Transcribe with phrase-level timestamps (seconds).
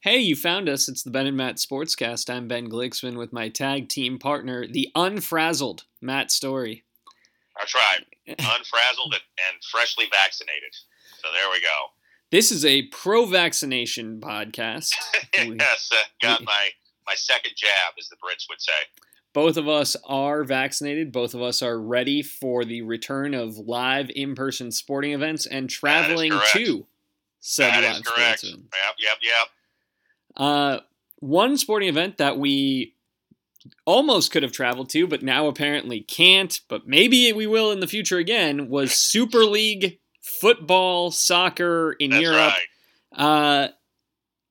[0.00, 0.88] Hey, you found us.
[0.88, 2.32] It's the Ben and Matt Sportscast.
[2.32, 6.84] I'm Ben Glicksman with my tag team partner, the unfrazzled Matt Story.
[7.58, 8.04] That's right.
[8.28, 10.72] Unfrazzled and, freshly vaccinated.
[11.20, 11.88] So there we go.
[12.30, 14.94] This is a pro vaccination podcast.
[15.34, 16.68] yes, uh, got my,
[17.04, 18.72] my second jab, as the Brits would say.
[19.32, 21.10] Both of us are vaccinated.
[21.10, 25.68] Both of us are ready for the return of live in person sporting events and
[25.68, 26.86] traveling to
[27.40, 28.40] said That live correct.
[28.40, 28.68] sports events.
[28.72, 29.48] Yep, yep, yep.
[30.38, 30.78] Uh,
[31.18, 32.94] one sporting event that we
[33.84, 37.86] almost could have traveled to, but now apparently can't, but maybe we will in the
[37.86, 42.52] future again, was Super League football, soccer in That's Europe.
[42.52, 42.66] right.
[43.12, 43.68] Uh,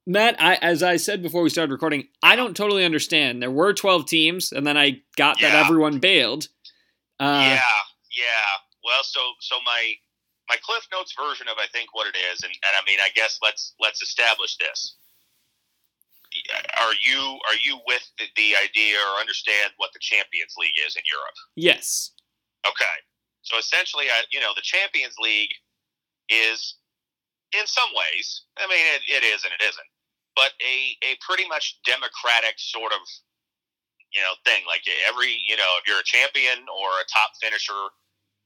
[0.05, 3.41] Matt, I, as I said before we started recording, I don't totally understand.
[3.41, 6.47] There were 12 teams, and then I got that everyone bailed.
[7.19, 7.59] Uh, yeah,
[8.15, 8.47] yeah.
[8.85, 9.93] Well, so so my
[10.47, 13.09] my Cliff Notes version of I think what it is, and, and I mean I
[13.15, 14.95] guess let's let's establish this.
[16.79, 20.95] Are you are you with the, the idea or understand what the Champions League is
[20.95, 21.37] in Europe?
[21.55, 22.11] Yes.
[22.65, 22.97] Okay,
[23.41, 25.51] so essentially, I, you know, the Champions League
[26.29, 26.75] is
[27.55, 28.43] in some ways.
[28.59, 29.91] I mean, it, it is and it isn't,
[30.35, 32.99] but a a pretty much democratic sort of
[34.11, 34.67] you know thing.
[34.67, 37.91] Like every you know, if you're a champion or a top finisher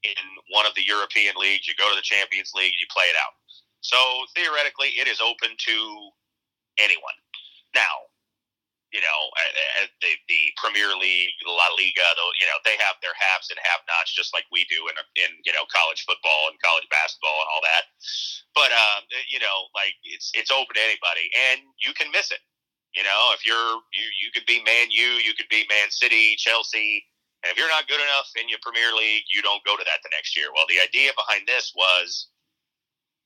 [0.03, 0.17] in
[0.53, 3.17] one of the European leagues, you go to the Champions League, and you play it
[3.17, 3.33] out.
[3.81, 3.97] So
[4.38, 5.77] theoretically, it is open to
[6.77, 7.17] anyone.
[7.75, 8.11] Now,
[8.91, 9.19] you know,
[10.03, 14.36] the, the Premier League, La Liga, you know, they have their haves and have-nots just
[14.36, 17.88] like we do in, in you know college football and college basketball and all that.
[18.52, 22.44] But um, you know, like it's it's open to anybody, and you can miss it.
[22.91, 26.35] You know, if you're you you could be Man U, you could be Man City,
[26.35, 27.08] Chelsea,
[27.44, 30.03] and if you're not good enough in your Premier League, you don't go to that
[30.06, 30.53] the next year.
[30.53, 32.30] Well, the idea behind this was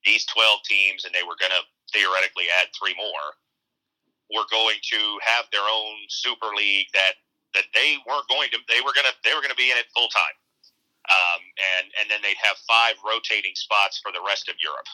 [0.08, 3.36] these 12 teams, and they were going to theoretically add three more,
[4.34, 7.22] were going to have their own Super League that
[7.54, 8.60] that they weren't going to.
[8.68, 10.38] They were to they were to be in it full time,
[11.10, 11.42] um,
[11.80, 14.90] and and then they'd have five rotating spots for the rest of Europe.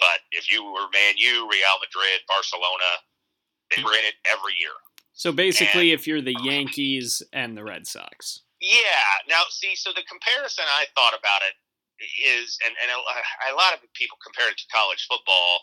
[0.00, 2.90] But if you were Man U, Real Madrid, Barcelona,
[3.70, 4.74] they were in it every year.
[5.14, 8.42] So basically, if you're the Yankees and the Red Sox.
[8.60, 9.22] Yeah.
[9.28, 11.54] Now, see, so the comparison I thought about it
[12.18, 15.62] is, and, and a, a lot of people compare it to college football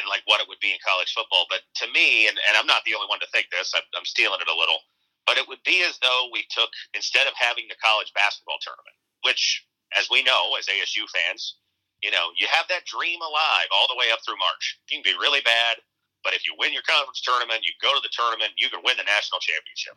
[0.00, 1.44] and like what it would be in college football.
[1.52, 4.08] But to me, and, and I'm not the only one to think this, I'm, I'm
[4.08, 4.80] stealing it a little,
[5.26, 8.96] but it would be as though we took, instead of having the college basketball tournament,
[9.22, 9.64] which,
[9.96, 11.60] as we know, as ASU fans,
[12.02, 14.80] you know, you have that dream alive all the way up through March.
[14.90, 15.78] You can be really bad,
[16.26, 18.98] but if you win your conference tournament, you go to the tournament, you can win
[18.98, 19.94] the national championship.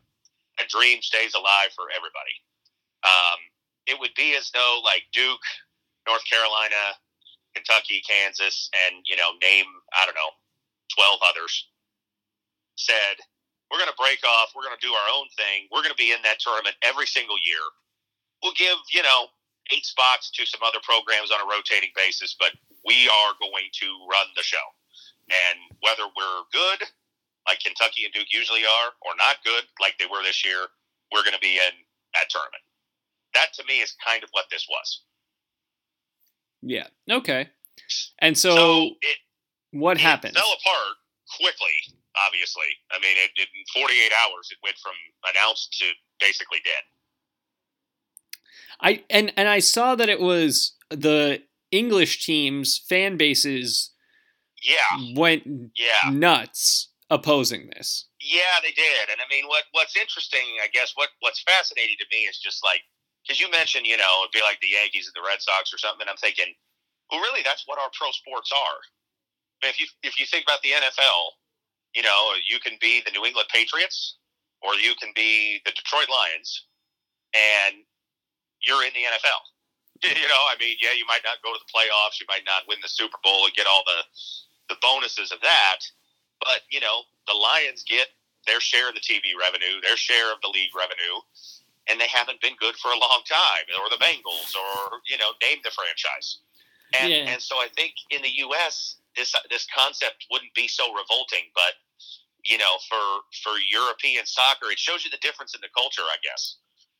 [0.62, 2.36] A dream stays alive for everybody.
[3.04, 3.40] Um,
[3.90, 5.44] it would be as though like Duke,
[6.08, 6.98] North Carolina,
[7.56, 10.34] Kentucky, Kansas, and you know, name I don't know,
[10.94, 11.68] twelve others,
[12.76, 13.18] said
[13.72, 14.54] we're going to break off.
[14.54, 15.72] We're going to do our own thing.
[15.72, 17.64] We're going to be in that tournament every single year.
[18.44, 19.32] We'll give you know
[19.74, 22.54] eight spots to some other programs on a rotating basis, but
[22.86, 24.62] we are going to run the show.
[25.26, 26.86] And whether we're good,
[27.50, 30.70] like Kentucky and Duke usually are, or not good, like they were this year,
[31.10, 31.74] we're going to be in
[32.14, 32.62] that tournament.
[33.34, 35.02] That to me is kind of what this was.
[36.62, 36.88] Yeah.
[37.10, 37.50] Okay.
[38.20, 39.18] And so, So it,
[39.72, 40.36] what happened?
[40.36, 40.46] it happens?
[40.46, 40.96] fell apart
[41.38, 41.96] quickly.
[42.26, 44.94] Obviously, I mean, it, it, in 48 hours, it went from
[45.36, 45.86] announced to
[46.20, 46.84] basically dead.
[48.80, 53.92] I and and I saw that it was the English teams fan bases
[54.62, 55.44] Yeah, went
[55.76, 56.10] yeah.
[56.10, 58.06] nuts opposing this.
[58.22, 59.10] Yeah, they did.
[59.12, 62.64] And I mean, what what's interesting, I guess, what what's fascinating to me is just
[62.64, 62.82] like
[63.26, 65.82] because you mentioned, you know, it'd be like the Yankees and the Red Sox or
[65.82, 66.06] something.
[66.06, 66.54] And I'm thinking,
[67.10, 68.80] well, really, that's what our pro sports are.
[69.66, 71.34] If you if you think about the NFL,
[71.96, 74.18] you know, you can be the New England Patriots
[74.62, 76.66] or you can be the Detroit Lions,
[77.34, 77.86] and
[78.62, 79.42] you're in the NFL.
[80.04, 82.68] You know, I mean, yeah, you might not go to the playoffs, you might not
[82.68, 84.04] win the Super Bowl and get all the
[84.68, 85.82] the bonuses of that,
[86.44, 88.12] but you know, the Lions get
[88.46, 91.16] their share of the TV revenue, their share of the league revenue,
[91.90, 93.66] and they haven't been good for a long time.
[93.82, 96.40] Or the Bengals, or you know, name the franchise.
[97.00, 97.32] And Yeah.
[97.34, 98.98] and so I think in the U.S.
[99.16, 101.74] this this concept wouldn't be so revolting, but
[102.44, 103.04] you know, for
[103.44, 106.58] for European soccer, it shows you the difference in the culture, I guess.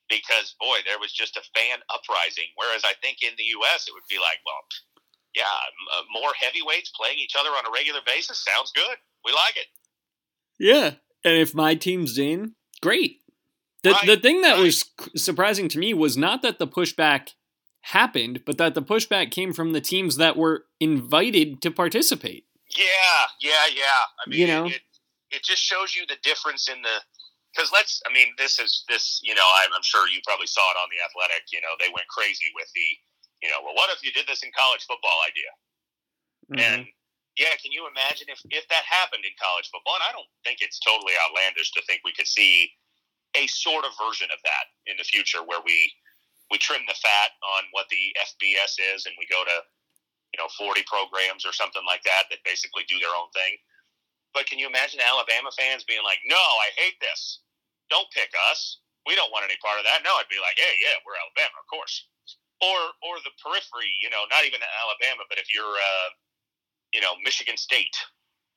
[0.10, 2.46] Because boy, there was just a fan uprising.
[2.56, 3.88] Whereas I think in the U.S.
[3.88, 4.62] it would be like, well,
[5.36, 8.98] yeah, m- uh, more heavyweights playing each other on a regular basis sounds good.
[9.26, 9.66] We like it.
[10.60, 10.92] Yeah.
[11.24, 13.22] And if my team's in, great.
[13.86, 14.86] The, the thing that was
[15.16, 17.34] surprising to me was not that the pushback
[17.82, 22.46] happened, but that the pushback came from the teams that were invited to participate.
[22.76, 24.02] Yeah, yeah, yeah.
[24.18, 24.66] I mean, You know?
[24.66, 24.82] it,
[25.30, 26.98] it just shows you the difference in the.
[27.54, 29.22] Because let's, I mean, this is this.
[29.24, 31.48] You know, I'm, I'm sure you probably saw it on the Athletic.
[31.54, 32.88] You know, they went crazy with the,
[33.46, 35.52] you know, well, what if you did this in college football idea?
[36.52, 36.60] Mhm.
[36.60, 36.80] And
[37.38, 39.96] yeah, can you imagine if if that happened in college football?
[39.96, 42.72] And I don't think it's totally outlandish to think we could see
[43.38, 45.92] a sort of version of that in the future, where we
[46.52, 49.58] we trim the fat on what the FBS is, and we go to
[50.34, 53.58] you know 40 programs or something like that that basically do their own thing.
[54.34, 57.42] But can you imagine Alabama fans being like, "No, I hate this.
[57.90, 58.80] Don't pick us.
[59.08, 61.58] We don't want any part of that." No, I'd be like, "Hey, yeah, we're Alabama,
[61.60, 62.08] of course."
[62.62, 66.10] Or or the periphery, you know, not even Alabama, but if you're uh,
[66.94, 67.96] you know, Michigan State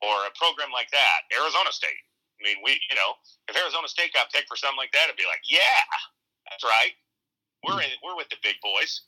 [0.01, 1.99] or a program like that, Arizona State.
[2.39, 3.13] I mean, we, you know,
[3.49, 5.59] if Arizona State got picked for something like that, it'd be like, yeah,
[6.49, 6.91] that's right.
[7.67, 9.01] We're in, we're with the big boys.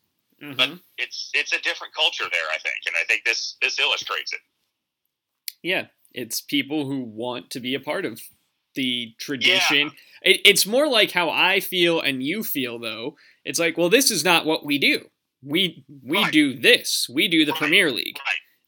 [0.43, 0.81] Mhm.
[0.97, 4.39] It's it's a different culture there, I think, and I think this this illustrates it.
[5.63, 8.19] Yeah, it's people who want to be a part of
[8.75, 9.91] the tradition.
[10.23, 13.15] It, it's more like how I feel and you feel, though.
[13.45, 15.09] It's like, well, this is not what we do.
[15.43, 16.31] We we Right.
[16.31, 17.07] do this.
[17.09, 17.59] We do the Right.
[17.59, 18.17] Premier League.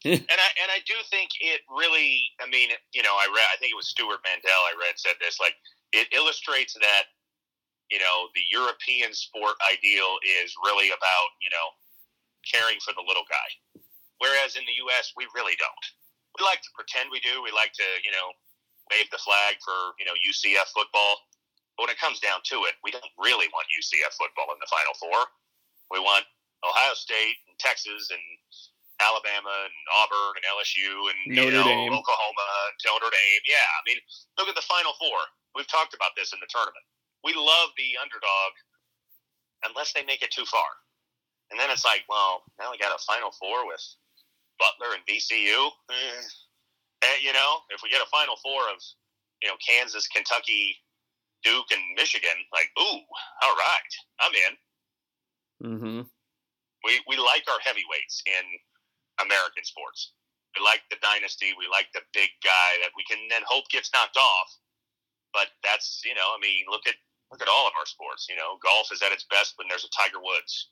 [0.04, 2.28] And I and I do think it really.
[2.36, 3.48] I mean, you know, I read.
[3.48, 4.52] I think it was Stewart Mandel.
[4.68, 5.40] I read said this.
[5.40, 5.56] Like,
[5.96, 7.08] it illustrates that
[7.88, 11.66] you know the European sport ideal is really about you know
[12.44, 13.48] caring for the little guy,
[14.20, 15.16] whereas in the U.S.
[15.16, 15.86] we really don't.
[16.36, 17.40] We like to pretend we do.
[17.40, 18.28] We like to you know
[18.92, 21.24] wave the flag for you know UCF football.
[21.80, 24.68] But when it comes down to it, we don't really want UCF football in the
[24.68, 25.32] Final Four.
[25.90, 26.28] We want
[26.60, 28.20] Ohio State and Texas and
[29.04, 31.92] Alabama and Auburn and LSU and you Notre know, Dame.
[31.92, 33.42] Oklahoma and Notre Dame.
[33.44, 33.98] Yeah, I mean,
[34.40, 35.18] look at the Final Four.
[35.54, 36.82] We've talked about this in the tournament.
[37.22, 38.52] We love the underdog
[39.68, 40.68] unless they make it too far,
[41.52, 43.84] and then it's like, well, now we got a Final Four with
[44.58, 45.70] Butler and VCU.
[45.92, 46.20] Eh.
[47.04, 48.80] Eh, you know, if we get a Final Four of
[49.44, 50.76] you know Kansas, Kentucky,
[51.44, 53.00] Duke, and Michigan, like, ooh,
[53.44, 54.54] all right, I'm in
[55.62, 56.00] Mm-hmm.
[56.84, 58.44] we, we like our heavyweights in
[59.20, 60.14] American sports.
[60.54, 61.50] We like the dynasty.
[61.58, 64.50] We like the big guy that we can then hope gets knocked off.
[65.34, 66.94] But that's you know, I mean, look at
[67.30, 68.30] look at all of our sports.
[68.30, 70.70] You know, golf is at its best when there's a Tiger Woods.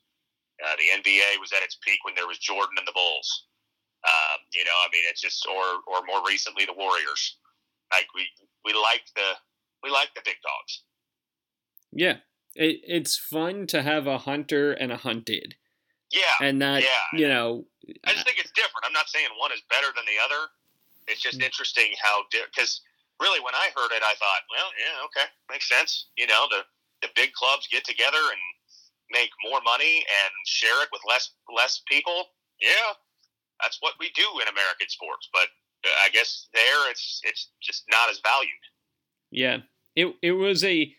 [0.63, 3.27] Uh, the NBA was at its peak when there was Jordan and the Bulls.
[4.07, 7.37] Um, you know, I mean, it's just or or more recently the Warriors.
[7.91, 8.27] Like we
[8.63, 9.35] we like the
[9.83, 10.83] we like the big dogs.
[11.91, 12.17] Yeah,
[12.55, 15.55] it, it's fun to have a hunter and a hunted,
[16.13, 17.09] Yeah, and that yeah.
[17.17, 17.65] you know,
[18.05, 18.85] I just think it's different.
[18.85, 20.47] I'm not saying one is better than the other.
[21.07, 21.45] It's just Mm.
[21.49, 22.81] interesting how because
[23.19, 26.07] really when I heard it, I thought, well, yeah, okay, makes sense.
[26.15, 26.61] You know, the
[27.01, 28.39] the big clubs get together and
[29.11, 32.29] make more money and share it with less less people.
[32.61, 32.93] Yeah,
[33.61, 35.27] that's what we do in American sports.
[35.33, 35.49] But
[35.83, 38.63] uh, I guess there, it's it's just not as valued.
[39.31, 39.57] yeah,
[39.95, 40.95] it it was a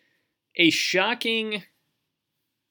[0.56, 1.62] a shocking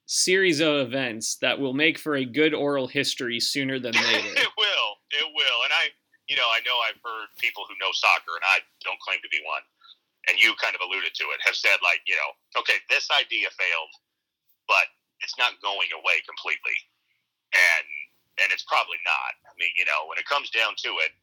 [0.06, 4.34] series of events that will make for a good oral history sooner than later.
[4.36, 5.60] it will, it will.
[5.64, 5.92] And I,
[6.28, 9.32] you know, I know I've heard people who know soccer, and I don't claim to
[9.32, 9.64] be one,
[10.28, 13.48] and you kind of alluded to it, have said like, you know, okay, this idea
[13.56, 13.92] failed,
[14.68, 14.88] but
[15.24, 16.76] it's not going away completely,
[17.56, 17.88] and
[18.42, 19.34] and it's probably not.
[19.46, 21.14] I mean, you know, when it comes down to it,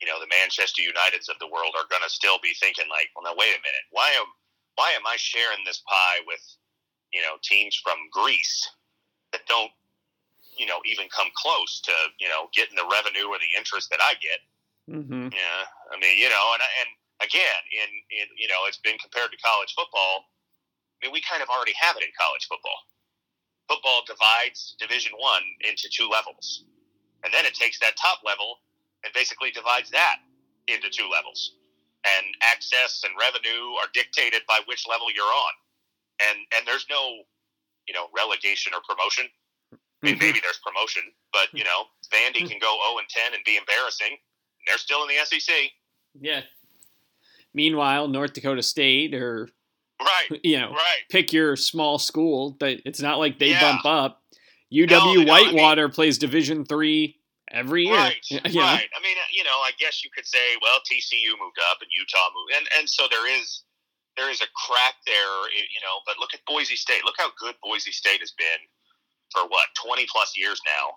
[0.00, 3.12] you know, the Manchester Uniteds of the world are going to still be thinking like,
[3.14, 4.26] well, now wait a minute, why am
[4.74, 6.40] why am I sharing this pie with,
[7.12, 8.68] you know, teams from Greece
[9.32, 9.70] that don't
[10.56, 14.00] you know, even come close to, you know, getting the revenue or the interest that
[14.04, 14.40] I get.
[14.88, 15.64] hmm Yeah.
[15.92, 16.90] I mean, you know, and, and
[17.24, 20.28] again, in, in, you know, it's been compared to college football.
[21.00, 22.76] I mean, we kind of already have it in college football.
[23.68, 26.64] Football divides Division One into two levels.
[27.24, 28.60] And then it takes that top level
[29.04, 30.20] and basically divides that
[30.68, 31.56] into two levels.
[32.02, 35.54] And access and revenue are dictated by which level you're on.
[36.30, 37.22] And and there's no,
[37.86, 39.26] you know, relegation or promotion.
[39.72, 39.76] I
[40.06, 40.20] mean, Mhm.
[40.20, 41.02] maybe there's promotion,
[41.32, 44.18] but you know, Vandy can go 0 and 10 and be embarrassing.
[44.66, 45.72] They're still in the SEC,
[46.20, 46.42] Yeah.
[47.54, 49.48] Meanwhile, North Dakota State or
[50.00, 50.28] right?
[50.42, 51.08] you know, Right.
[51.10, 52.56] pick your small school.
[52.60, 53.60] That it's not like they Yeah.
[53.60, 54.22] bump up.
[54.70, 55.08] UW No, don't.
[55.08, 57.94] I mean- Whitewater plays Division three every year.
[57.94, 58.38] Right, know?
[58.62, 58.88] right.
[58.96, 62.30] I mean, you know, I guess you could say, well, TCU moved up and Utah
[62.34, 63.64] moved, and and so there is
[64.16, 65.96] there is a crack there, you know.
[66.06, 67.04] But look at Boise State.
[67.04, 68.60] Look how good Boise State has been
[69.32, 70.96] for what twenty plus years now,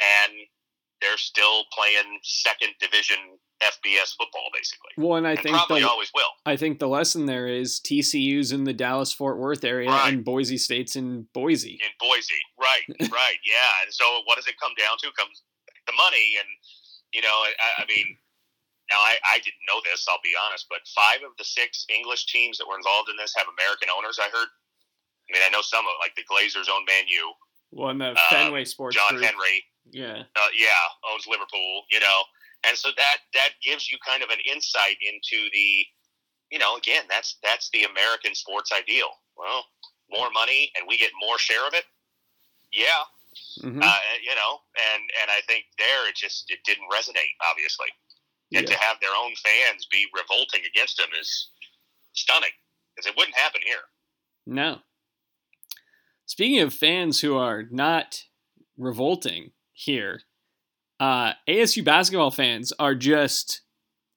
[0.00, 0.32] and
[1.00, 3.16] they're still playing second division
[3.62, 4.90] FBS football, basically.
[4.96, 6.30] Well, and I and think probably the always will.
[6.46, 10.12] I think the lesson there is TCU's in the Dallas Fort Worth area Right.
[10.12, 11.78] and Boise State's in Boise.
[11.80, 12.34] in Boise.
[12.60, 13.82] Right, right, yeah.
[13.84, 15.10] And so what does it come down to?
[15.18, 15.42] Comes
[15.86, 16.48] the money, and
[17.12, 18.16] You know, I, I mean,
[18.92, 20.04] now I, I didn't know this.
[20.04, 23.32] I'll be honest, but five of the six English teams that were involved in this
[23.40, 24.20] have American owners.
[24.20, 24.52] I heard.
[24.52, 27.32] I mean, I know some of like the Glazers own Man U.
[27.72, 28.96] Well, and the uh, Fenway Sports.
[28.96, 29.24] John group.
[29.24, 29.64] Henry.
[29.90, 30.28] Yeah.
[30.36, 31.88] Uh, yeah, owns Liverpool.
[31.88, 32.20] You know,
[32.68, 35.86] and so that that gives you kind of an insight into the,
[36.50, 39.08] you know, again, that's that's the American sports ideal.
[39.36, 39.64] Well,
[40.10, 41.84] more money and we get more share of it.
[42.72, 43.04] Yeah,
[43.60, 43.80] mm-hmm.
[43.82, 44.60] uh, you know,
[44.92, 47.88] and and I think there it just it didn't resonate obviously,
[48.54, 48.74] and yeah.
[48.74, 51.50] to have their own fans be revolting against them is
[52.12, 52.50] stunning
[52.94, 53.76] because it wouldn't happen here.
[54.46, 54.78] No.
[56.26, 58.24] Speaking of fans who are not
[58.76, 60.20] revolting here,
[61.00, 63.62] uh, ASU basketball fans are just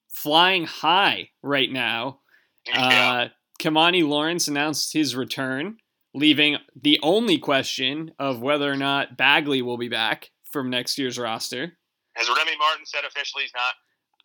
[0.10, 2.20] flying high right now.
[2.68, 2.86] Yeah.
[2.86, 3.28] Uh,
[3.62, 5.78] Kimani Lawrence announced his return,
[6.14, 11.18] leaving the only question of whether or not Bagley will be back from next year's
[11.18, 11.78] roster.
[12.16, 13.74] Has Remy Martin said officially he's not?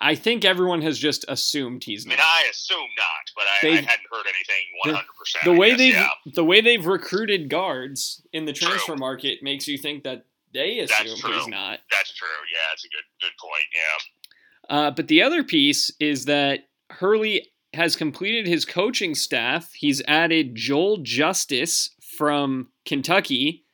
[0.00, 2.14] I think everyone has just assumed he's not.
[2.14, 5.44] I mean, I assume not, but I, I hadn't heard anything one hundred percent.
[5.44, 6.08] The way they yeah.
[6.34, 8.96] the way they've recruited guards in the transfer true.
[8.96, 11.80] market makes you think that they assume he's not.
[11.90, 12.28] That's true.
[12.52, 13.64] Yeah, that's a good good point.
[13.74, 14.76] Yeah.
[14.76, 19.72] Uh, but the other piece is that Hurley has completed his coaching staff.
[19.74, 23.64] He's added Joel Justice from Kentucky.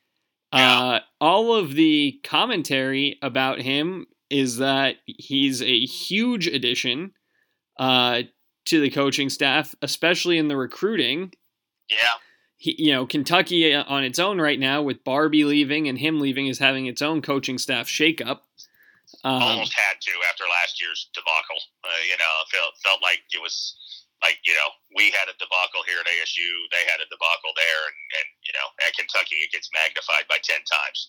[0.53, 0.79] Yeah.
[0.79, 7.11] Uh, all of the commentary about him is that he's a huge addition
[7.79, 8.23] uh,
[8.65, 11.31] to the coaching staff, especially in the recruiting.
[11.89, 12.19] Yeah.
[12.57, 16.19] He, you know, Kentucky uh, on its own right now, with Barbie leaving and him
[16.19, 18.41] leaving, is having its own coaching staff shakeup.
[19.23, 21.61] Um, Almost had to after last year's debacle.
[21.85, 23.77] Uh, you know, felt felt like it was
[24.19, 27.81] like you know we had a debacle here at ASU, they had a debacle there,
[27.87, 30.99] and, and you know at Kentucky it gets magnified by ten times.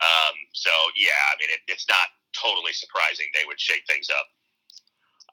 [0.00, 4.26] Um, so yeah, I mean it, it's not totally surprising they would shake things up.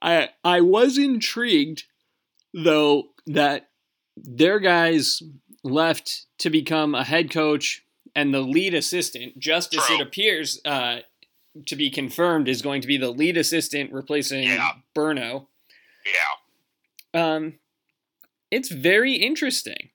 [0.01, 1.84] I I was intrigued
[2.53, 3.70] though that
[4.15, 5.22] their guys
[5.63, 7.84] left to become a head coach
[8.15, 9.38] and the lead assistant.
[9.39, 9.96] Justice, True.
[9.96, 11.00] it appears uh,
[11.68, 14.72] to be confirmed, is going to be the lead assistant replacing yeah.
[14.96, 15.48] Burno.
[16.06, 17.34] Yeah.
[17.34, 17.60] Um,
[18.51, 19.89] it's very interesting.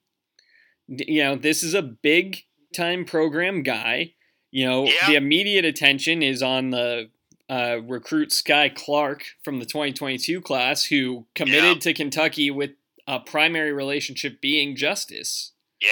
[0.87, 2.45] You know, this is a big
[2.75, 4.14] time program guy.
[4.55, 5.11] You know, yeah.
[5.11, 7.11] the immediate attention is on the
[7.51, 11.91] uh, recruit Skyy Clark from the 2022 class, who committed yeah.
[11.91, 12.71] to Kentucky with
[13.11, 15.51] a primary relationship being justice.
[15.83, 15.91] Yeah,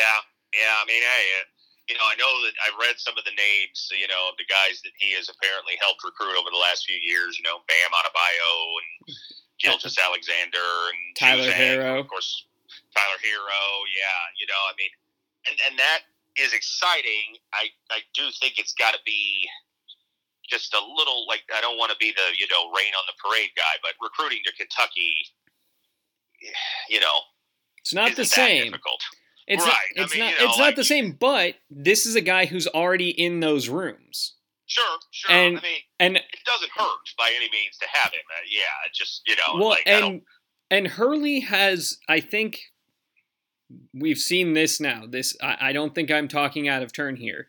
[0.55, 0.79] yeah.
[0.79, 1.51] I mean, hey, uh,
[1.91, 4.47] you know, I know that I've read some of the names, you know, of the
[4.47, 7.35] guys that he has apparently helped recruit over the last few years.
[7.35, 9.17] You know, Bam Adebayo and
[9.59, 12.47] Gilgeous Alexander and Tyler Herro, of course,
[12.95, 13.63] Tyler Herro.
[13.91, 14.95] Yeah, you know, I mean,
[15.51, 16.07] and and that
[16.39, 17.37] is exciting.
[17.53, 19.49] I I do think it's got to be
[20.49, 23.15] just a little like I don't want to be the you know rain on the
[23.23, 25.15] parade guy, but recruiting to Kentucky,
[26.89, 27.19] you know,
[27.79, 28.65] it's not the same.
[28.65, 29.01] Difficult.
[29.47, 29.73] It's right.
[29.97, 30.33] Not, it's I mean, not.
[30.33, 31.13] You know, it's like, not the same.
[31.19, 34.35] But this is a guy who's already in those rooms.
[34.67, 35.37] Sure, sure.
[35.37, 38.21] And, I mean, and it doesn't hurt by any means to have him.
[38.31, 39.61] Uh, yeah, just you know.
[39.61, 40.23] Well, like, and
[40.71, 42.61] and Hurley has, I think,
[43.95, 45.05] we've seen this now.
[45.09, 47.49] This I, I don't think I'm talking out of turn here.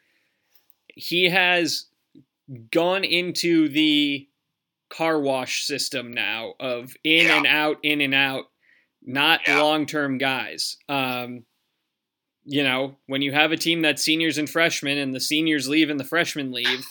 [0.87, 1.85] He has
[2.71, 4.27] gone into the
[4.89, 7.37] car wash system now of in yeah.
[7.37, 8.45] and out, in and out,
[9.03, 9.61] not yeah.
[9.61, 10.77] long term guys.
[10.87, 11.45] Um,
[12.45, 15.89] you know, when you have a team that's seniors and freshmen and the seniors leave
[15.89, 16.85] and the freshmen leave,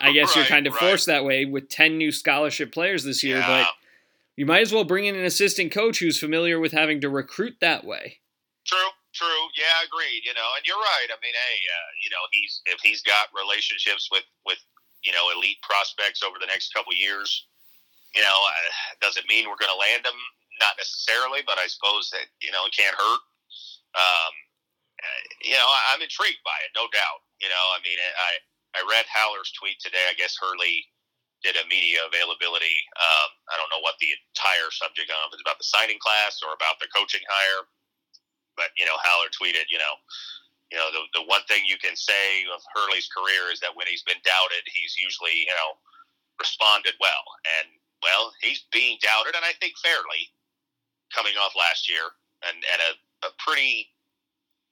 [0.00, 0.80] I guess right, you're kind of right.
[0.80, 3.64] forced that way with 10 new scholarship players this year, yeah.
[3.64, 3.66] but
[4.36, 7.56] you might as well bring in an assistant coach who's familiar with having to recruit
[7.60, 8.18] that way.
[8.64, 9.42] True, true.
[9.56, 10.24] Yeah, agreed.
[10.24, 11.08] You know, and you're right.
[11.12, 14.60] I mean, hey, uh, you know, he's if he's got relationships with with
[15.04, 17.46] you know elite prospects over the next couple years,
[18.16, 18.70] you know, uh,
[19.04, 20.16] doesn't mean we're going to land them.
[20.62, 23.22] Not necessarily, but I suppose that you know it can't hurt.
[23.94, 24.32] Um,
[25.02, 27.20] uh, you know, I'm intrigued by it, no doubt.
[27.42, 28.32] You know, I mean, I
[28.78, 30.08] I read Haller's tweet today.
[30.08, 30.86] I guess Hurley
[31.44, 32.74] did a media availability.
[32.96, 36.56] Um, I don't know what the entire subject of is about the signing class or
[36.56, 37.68] about the coaching hire,
[38.56, 39.94] but you know, Haller tweeted, you know,
[40.72, 43.86] you know, the, the one thing you can say of Hurley's career is that when
[43.86, 45.78] he's been doubted, he's usually, you know,
[46.40, 47.24] responded well.
[47.60, 47.70] And
[48.02, 50.28] well, he's being doubted, and I think fairly,
[51.14, 52.04] coming off last year,
[52.44, 52.92] and and a,
[53.28, 53.94] a pretty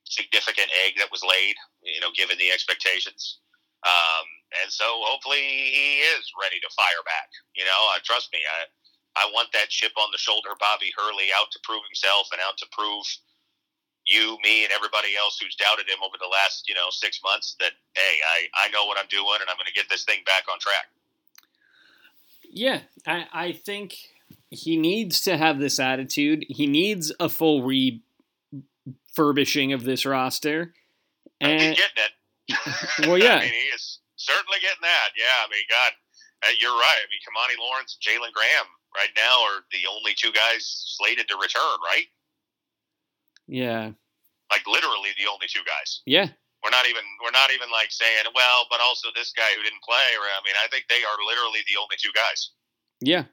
[0.04, 3.40] significant egg that was laid, you know, given the expectations.
[3.82, 4.26] Um,
[4.62, 7.32] and so hopefully he is ready to fire back.
[7.56, 8.68] You know, uh, trust me, I
[9.16, 12.56] I want that chip on the shoulder, Bobby Hurley, out to prove himself and out
[12.58, 13.04] to prove
[14.12, 17.56] you, me, and everybody else who's doubted him over the last you know six months
[17.60, 20.20] that hey, I I know what I'm doing and I'm going to get this thing
[20.26, 20.86] back on track.
[22.52, 23.96] Yeah, I, I think
[24.50, 26.44] he needs to have this attitude.
[26.48, 27.62] He needs a full
[29.16, 30.74] refurbishing of this roster.
[31.40, 32.12] And he's getting it.
[33.08, 33.36] well, yeah.
[33.38, 35.08] I mean, he is certainly getting that.
[35.16, 35.92] Yeah, I mean, God,
[36.44, 37.00] uh, you're right.
[37.00, 40.66] I mean, Kimani Lawrence, Jalen Graham, right now are the only two guys
[40.98, 42.06] slated to return, right?
[43.48, 43.92] Yeah.
[44.52, 46.04] Like literally the only two guys.
[46.04, 46.28] Yeah.
[46.62, 49.82] We're not even we're not even like saying, well, but also this guy who didn't
[49.82, 50.12] play.
[50.20, 52.52] Or I mean, I think they are literally the only two guys.
[53.00, 53.24] Yeah.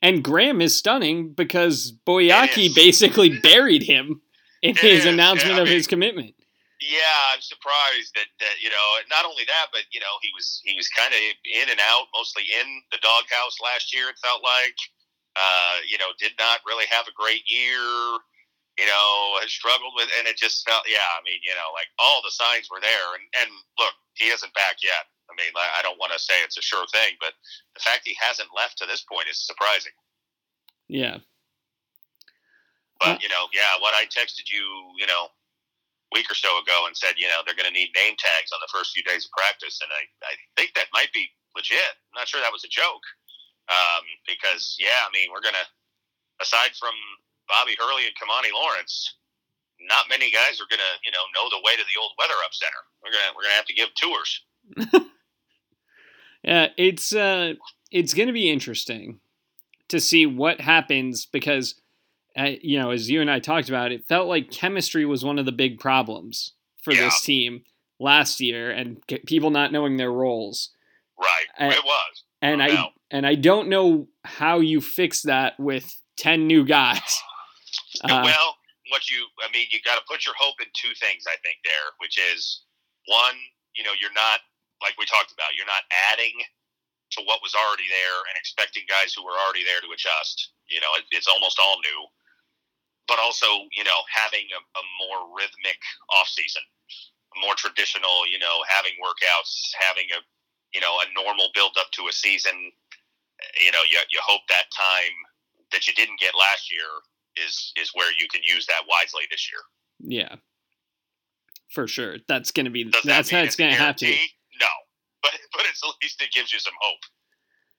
[0.00, 4.22] And Graham is stunning because Boyaki basically buried him
[4.62, 5.06] in it his is.
[5.06, 6.32] announcement yeah, of mean, his commitment.
[6.80, 10.64] Yeah, I'm surprised that, that you know not only that, but you know he was
[10.64, 14.08] he was kind of in and out, mostly in the doghouse last year.
[14.08, 14.76] It felt like,
[15.36, 17.84] uh, you know, did not really have a great year.
[18.80, 21.04] You know, has struggled with, and it just felt, yeah.
[21.12, 24.56] I mean, you know, like all the signs were there, and and look, he isn't
[24.56, 25.04] back yet.
[25.28, 27.36] I mean, I don't want to say it's a sure thing, but
[27.76, 29.94] the fact he hasn't left to this point is surprising.
[30.90, 31.22] Yeah.
[32.98, 34.64] But uh, you know, yeah, what I texted you,
[34.98, 35.30] you know,
[36.10, 38.58] week or so ago and said, you know, they're going to need name tags on
[38.58, 41.94] the first few days of practice, and I, I think that might be legit.
[42.10, 43.06] I'm not sure that was a joke,
[43.70, 45.66] um, because yeah, I mean, we're gonna
[46.42, 46.94] aside from
[47.50, 49.16] Bobby Hurley and Kimani Lawrence,
[49.88, 52.82] not many guys are gonna you know know the way to the old Weatherup center.
[53.02, 54.30] We're gonna we're gonna have to give tours.
[56.44, 57.54] yeah, it's uh,
[57.90, 59.20] it's gonna be interesting
[59.88, 61.74] to see what happens because
[62.36, 65.38] uh, you know, as you and I talked about, it felt like chemistry was one
[65.38, 66.52] of the big problems
[66.82, 67.02] for yeah.
[67.02, 67.62] this team
[67.98, 70.70] last year, and people not knowing their roles.
[71.18, 72.24] Right, and, it was.
[72.40, 72.92] And no I doubt.
[73.10, 77.20] and I don't know how you fix that with ten new guys.
[78.04, 78.56] Uh, well,
[78.88, 81.28] what you, I mean, you got to put your hope in two things.
[81.28, 82.64] I think there, which is
[83.06, 83.36] one,
[83.76, 84.40] you know, you're not
[84.80, 86.32] like we talked about, you're not adding
[87.16, 90.56] to what was already there and expecting guys who were already there to adjust.
[90.72, 92.00] You know, it, it's almost all new
[93.10, 95.82] but also you know having a, a more rhythmic
[96.14, 96.62] off season,
[97.42, 98.22] more traditional.
[98.30, 100.22] You know, having workouts, having a
[100.72, 102.54] you know a normal build up to a season.
[103.58, 105.16] You know, you you hope that time
[105.74, 106.86] that you didn't get last year
[107.36, 109.60] is is where you can use that wisely this year.
[110.18, 110.36] Yeah,
[111.70, 112.16] for sure.
[112.28, 114.06] That's going to be Does that's that how it's going to have to.
[114.06, 114.18] Be?
[114.60, 114.66] No,
[115.22, 117.00] but but it's at least it gives you some hope.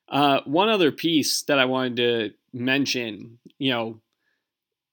[0.10, 4.02] Uh, one other piece that I wanted to mention, you know,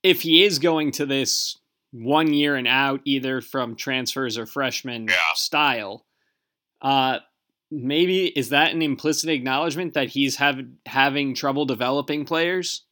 [0.02, 1.58] if he is going to this
[1.90, 5.16] one year and out, either from transfers or freshman yeah.
[5.34, 6.04] style,
[6.82, 7.18] uh,
[7.70, 12.84] maybe is that an implicit acknowledgement that he's have, having trouble developing players?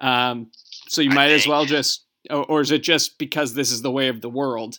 [0.00, 0.50] Um,
[0.88, 3.90] so you might as well just, or, or, is it just because this is the
[3.90, 4.78] way of the world?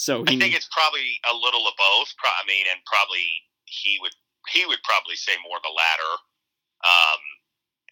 [0.00, 2.08] So I think it's probably a little of both.
[2.24, 3.28] I mean, and probably
[3.68, 4.16] he would
[4.48, 6.12] he would probably say more the latter.
[6.80, 7.20] Um,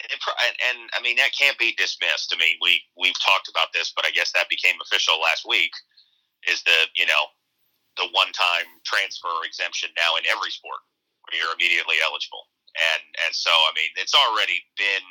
[0.08, 2.32] and, and, I mean that can't be dismissed.
[2.32, 5.72] I mean we we've talked about this, but I guess that became official last week.
[6.48, 7.28] Is the you know
[8.00, 10.80] the one time transfer exemption now in every sport
[11.26, 15.04] where you're immediately eligible, and and so I mean it's already been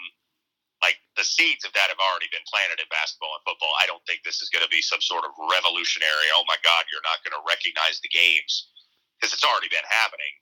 [0.82, 3.74] like the seeds of that have already been planted in basketball and football.
[3.82, 6.30] I don't think this is going to be some sort of revolutionary.
[6.38, 8.70] Oh my God, you're not going to recognize the games
[9.18, 10.34] because it's already been happening.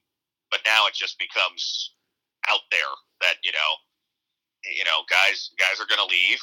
[0.52, 1.96] But now it just becomes
[2.46, 2.92] out there
[3.24, 3.72] that you know
[4.74, 6.40] you know, guys guys are going to leave,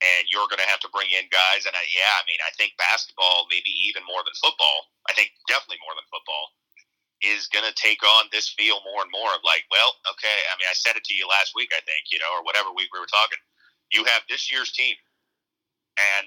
[0.00, 1.68] and you're going to have to bring in guys.
[1.68, 4.88] And I, yeah, I mean, I think basketball, maybe even more than football.
[5.10, 6.54] I think definitely more than football
[7.22, 10.38] is going to take on this feel more and more of like, well, okay.
[10.50, 12.74] I mean, I said it to you last week, I think, you know, or whatever
[12.74, 13.38] week we were talking.
[13.94, 14.96] You have this year's team,
[15.96, 16.26] and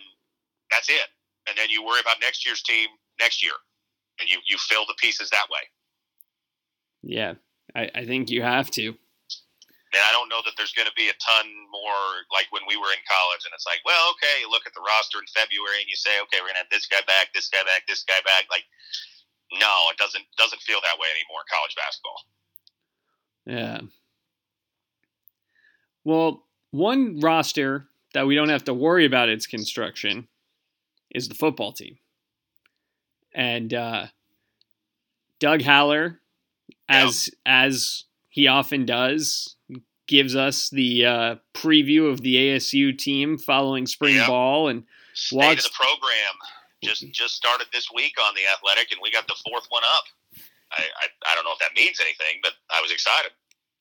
[0.71, 1.09] that's it.
[1.47, 3.57] And then you worry about next year's team next year,
[4.19, 5.65] and you you fill the pieces that way.
[7.05, 7.37] Yeah,
[7.75, 8.97] I, I think you have to.
[9.95, 12.75] And I don't know that there's going to be a ton more like when we
[12.75, 15.79] were in college, and it's like, well, okay, you look at the roster in February
[15.79, 18.03] and you say, okay, we're going to have this guy back, this guy back, this
[18.03, 18.49] guy back.
[18.51, 18.67] Like,
[19.51, 22.21] no, it doesn't doesn't feel that way anymore in college basketball.
[23.45, 23.81] Yeah.
[26.03, 30.27] Well, one roster that we don't have to worry about its construction
[31.13, 31.97] is the football team.
[33.33, 34.07] And uh,
[35.39, 36.19] Doug Haller,
[36.87, 39.55] as as he often does,
[40.07, 45.63] gives us the uh, preview of the ASU team following spring ball and State watch
[45.63, 46.35] the program.
[46.85, 50.03] Just just started this week on the Athletic, and we got the fourth one up.
[50.71, 53.31] I, I, I don't know if that means anything, but I was excited.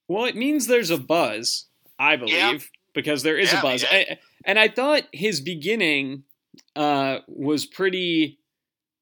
[0.08, 1.66] Well, it means there's a buzz,
[1.98, 2.58] I believe, yeah.
[2.94, 3.84] because there is yeah, a buzz.
[3.90, 6.24] I and I thought his beginning
[6.76, 8.38] uh, was pretty.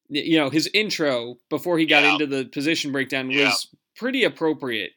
[0.09, 2.13] You know, his intro before he got yeah.
[2.13, 4.91] into the position breakdown was pretty appropriate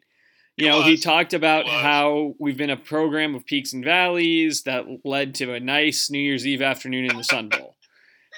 [0.56, 4.62] You It know, he talked about how we've been a program of peaks and valleys
[4.62, 7.75] that led to a nice New Year's Eve afternoon in the Sun Bowl.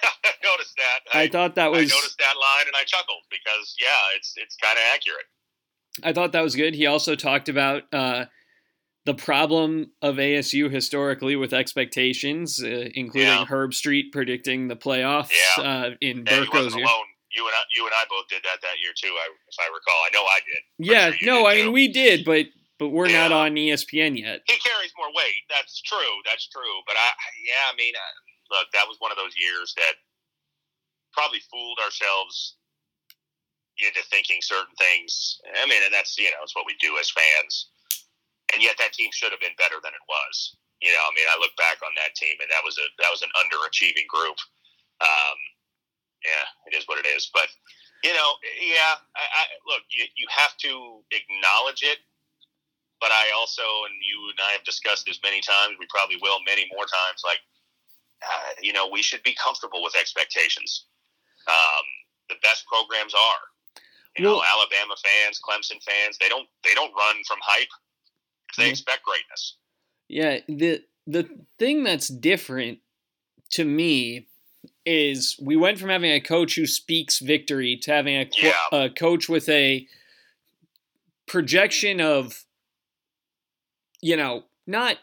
[0.04, 1.00] I noticed that.
[1.18, 1.80] I thought that was.
[1.80, 5.26] I noticed that line and I chuckled because yeah, it's it's kind of accurate.
[6.02, 6.74] I thought that was good.
[6.74, 8.26] He also talked about uh,
[9.04, 13.44] the problem of ASU historically with expectations, uh, including Yeah.
[13.46, 15.62] Herbstreit predicting the playoffs Yeah.
[15.64, 16.84] uh, in Yeah, Burko's year.
[16.84, 17.04] alone.
[17.30, 19.12] You and I, you and I both did that that year too.
[19.12, 20.62] I, if I recall, I know I did.
[20.78, 21.72] Yeah, sure no, did I mean too.
[21.72, 22.46] we did, but
[22.78, 24.40] but we're not on ESPN yet.
[24.46, 25.42] He carries more weight.
[25.50, 26.14] That's true.
[26.24, 26.78] That's true.
[26.86, 27.10] But I,
[27.44, 28.00] yeah, I mean, uh,
[28.50, 30.00] look, that was one of those years that
[31.12, 32.56] probably fooled ourselves
[33.78, 35.38] into thinking certain things.
[35.46, 37.70] I mean, and that's you know, it's what we do as fans.
[38.54, 40.56] And yet, that team should have been better than it was.
[40.80, 43.12] You know, I mean, I look back on that team, and that was a that
[43.12, 44.38] was an underachieving group.
[45.00, 45.38] Um,
[46.24, 47.30] yeah, it is what it is.
[47.30, 47.50] But
[48.02, 48.30] you know,
[48.62, 51.98] yeah, I, I look, you, you have to acknowledge it
[53.00, 56.42] but I also, and you and I have discussed this many times, we probably will
[56.42, 57.22] many more times.
[57.22, 57.38] Like,
[58.22, 60.86] uh, you know, we should be comfortable with expectations.
[61.46, 61.84] Um,
[62.28, 63.40] the best programs are.
[64.16, 67.68] You know, Alabama fans, Clemson fans, they don't they don't run from hype.
[68.56, 68.70] They Mhm.
[68.70, 69.56] expect greatness.
[70.08, 71.28] Yeah, the the
[71.58, 72.80] thing that's different
[73.50, 74.26] to me
[74.84, 78.56] is we went from having a coach who speaks victory to having a, Yeah.
[78.72, 79.86] a coach with a
[81.26, 82.44] projection of
[84.00, 84.98] you know not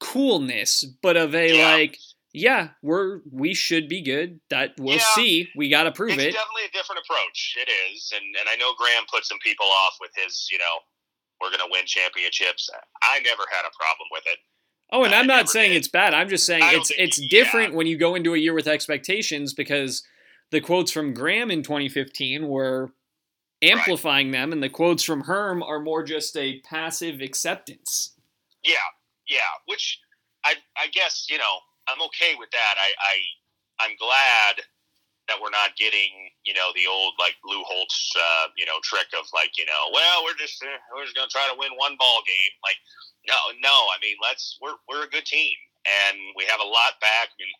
[0.00, 1.74] coolness but of a Yeah.
[1.74, 1.98] like
[2.38, 5.14] yeah we're we should be good that we'll Yeah.
[5.14, 7.56] see we got to prove it's it definitely a different approach.
[7.60, 10.74] It is, and and I know Graham put some people off with his, you know,
[11.40, 12.68] we're going to win championships.
[13.02, 14.38] I never had a problem with it.
[14.90, 15.76] Oh, and I I'm not saying did.
[15.78, 16.14] it's bad.
[16.14, 17.28] I'm just saying it's think- it's yeah.
[17.30, 20.02] different when you go into a year with expectations because
[20.50, 22.92] the quotes from Graham in 2015 were
[23.62, 28.14] amplifying them, and the quotes from Herm are more just a passive acceptance.
[28.64, 28.76] Yeah,
[29.28, 29.40] yeah.
[29.66, 29.98] Which
[30.44, 32.74] I I guess you know I'm okay with that.
[32.78, 33.14] I I
[33.88, 34.62] I'm glad
[35.28, 39.08] that we're not getting you know the old like Lou Holtz uh, you know trick
[39.16, 41.96] of like you know well we're just uh, we're just gonna try to win one
[42.00, 42.54] ball game.
[42.64, 42.80] Like
[43.28, 45.52] no no I mean let's we're we're a good team
[45.84, 47.32] and we have a lot back.
[47.32, 47.52] I mean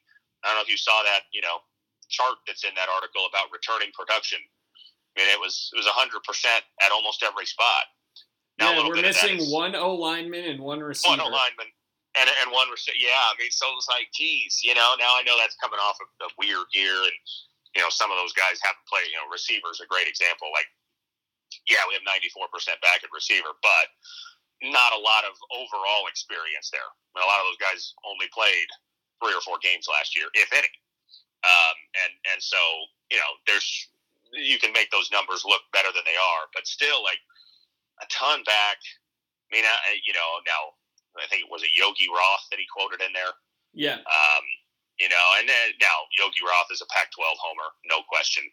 [0.45, 1.61] I don't know if you saw that you know
[2.09, 4.41] chart that's in that article about returning production.
[4.41, 7.85] I mean it was it was hundred percent at almost every spot.
[8.59, 11.21] Now, yeah, we're bit of that missing is- one O lineman and one receiver.
[11.21, 11.69] one lineman
[12.19, 12.99] and and one receiver.
[12.99, 14.99] Yeah, I mean, so it's like, geez, you know.
[14.99, 17.17] Now I know that's coming off of a weird year, and
[17.77, 19.09] you know, some of those guys haven't played.
[19.11, 20.51] You know, receivers a great example.
[20.51, 20.69] Like,
[21.71, 23.87] yeah, we have ninety four percent back at receiver, but
[24.63, 26.87] not a lot of overall experience there.
[26.87, 28.69] I mean, a lot of those guys only played
[29.23, 30.71] three or four games last year, if any.
[31.47, 31.77] Um,
[32.07, 32.59] and and so
[33.11, 33.67] you know, there's
[34.33, 37.21] you can make those numbers look better than they are, but still, like
[38.03, 38.79] a ton back.
[39.49, 40.77] I mean, I, you know, now
[41.16, 43.33] I think it was a Yogi Roth that he quoted in there.
[43.73, 44.44] Yeah, Um,
[44.99, 48.44] you know, and then now Yogi Roth is a Pac-12 homer, no question.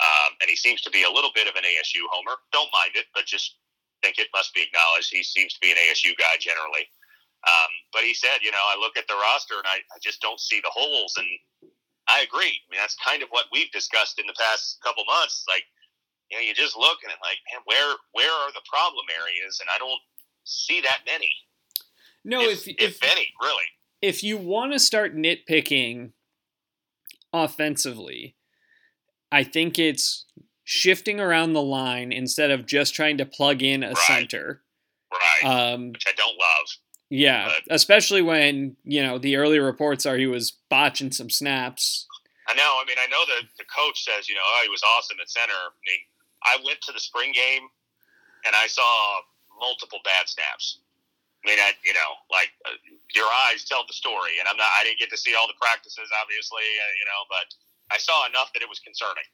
[0.00, 2.40] Um, and he seems to be a little bit of an ASU homer.
[2.52, 3.60] Don't mind it, but just
[4.00, 5.12] think it must be acknowledged.
[5.12, 6.88] He seems to be an ASU guy generally.
[7.44, 10.20] Um, but he said, you know, I look at the roster and I, I just
[10.20, 11.16] don't see the holes.
[11.16, 11.28] And
[12.08, 12.52] I agree.
[12.52, 15.44] I mean, that's kind of what we've discussed in the past couple months.
[15.48, 15.64] Like,
[16.28, 19.60] you know, you just look and like, man, where where are the problem areas?
[19.60, 20.00] And I don't
[20.44, 21.32] see that many,
[22.24, 23.64] no, if, if if, any, really.
[24.02, 26.12] if you want to start nitpicking
[27.32, 28.36] offensively,
[29.32, 30.26] I think it's
[30.64, 33.98] shifting around the line instead of just trying to plug in a Right.
[33.98, 34.62] center.
[35.12, 35.44] Right.
[35.72, 36.66] Um, which I don't love.
[37.08, 42.06] yeah, But- especially when you know the early reports are he was botching some snaps.
[42.46, 42.78] I know.
[42.80, 45.30] I mean, I know that the coach says, you know, oh, he was awesome at
[45.30, 45.52] center.
[45.54, 46.00] I mean,
[46.44, 47.62] I went to the spring game
[48.44, 49.20] and I saw
[49.60, 50.80] multiple bad snaps.
[51.44, 52.70] I mean, I, you know, like uh,
[53.14, 54.68] your eyes tell the story, and I'm not.
[54.78, 58.26] I didn't get to see all the practices, obviously, uh, you know, but I saw
[58.26, 59.24] enough that it was concerning.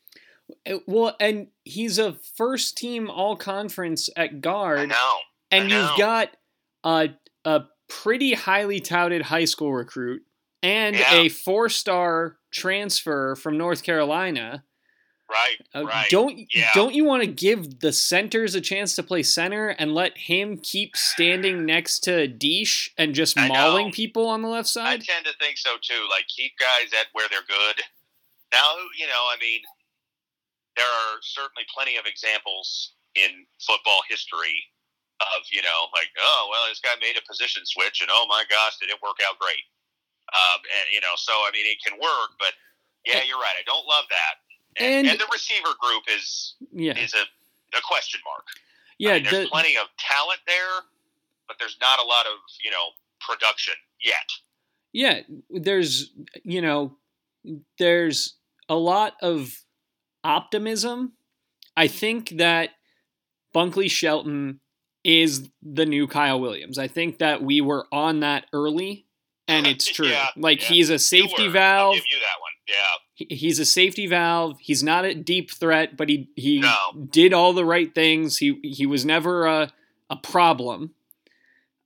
[0.64, 5.12] Uh, Well, and he's a first team all conference at I guard, know.
[5.50, 6.36] and I you've got
[6.84, 7.10] a
[7.44, 10.22] a pretty highly touted high school recruit
[10.62, 11.14] and Yeah.
[11.14, 14.64] a four star transfer from North Carolina.
[15.28, 15.56] Right.
[15.74, 16.08] Uh, right.
[16.08, 16.70] Don't Yeah.
[16.72, 20.56] don't you want to give the centers a chance to play center and let him
[20.58, 23.54] keep standing next to Deesh and just I know.
[23.54, 25.02] mauling people on the left side?
[25.02, 26.06] I tend to think so too.
[26.10, 27.82] Like keep guys at where they're good.
[28.52, 29.60] Now, you know, I mean,
[30.76, 34.62] there are certainly plenty of examples in football history
[35.20, 38.44] of you know, like oh well, this guy made a position switch, and oh my
[38.48, 39.64] gosh, did it work out great?
[40.30, 42.54] Um, and you know, so I mean, it can work, but
[43.02, 43.56] yeah, you're right.
[43.58, 44.45] I don't love that.
[44.78, 46.96] And, And- and the receiver group is yeah.
[46.98, 48.44] is a, a question mark.
[48.98, 50.82] Yeah, I mean, there's the- plenty of talent there,
[51.48, 52.32] but there's not a lot of
[52.64, 52.88] you know
[53.20, 54.28] production yet.
[54.92, 56.12] Yeah, there's
[56.44, 56.96] you know,
[57.78, 58.34] there's
[58.68, 59.62] a lot of
[60.24, 61.12] optimism.
[61.76, 62.70] I think that
[63.54, 64.60] Bunkley Shelton
[65.04, 66.78] is the new Kyle Williams.
[66.78, 69.06] I think that we were on that early,
[69.46, 70.08] and it's true.
[70.08, 70.68] Yeah, like yeah.
[70.68, 71.96] he's a safety valve.
[72.66, 73.00] Give you that one.
[73.18, 73.26] Yeah.
[73.28, 74.58] He- He's a safety valve.
[74.60, 77.06] He's not a deep threat, but he he No.
[77.10, 78.38] did all the right things.
[78.38, 79.72] He he was never a
[80.10, 80.94] a problem.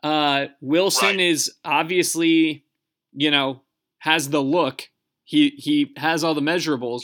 [0.02, 1.20] Uh, Wilson Right.
[1.20, 2.64] is obviously,
[3.12, 3.62] you know,
[3.98, 4.88] has the look.
[5.24, 7.02] He he has all the measurables.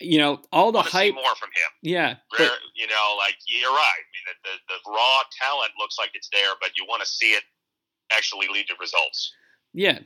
[0.00, 1.14] You know, all the hype.
[1.14, 1.70] more from him.
[1.82, 4.02] Yeah, but you know, like you're right.
[4.04, 7.08] I mean, the, the, the raw talent looks like it's there, but you want to
[7.08, 7.42] see it
[8.12, 9.32] actually lead to results.
[9.74, 9.98] yeah,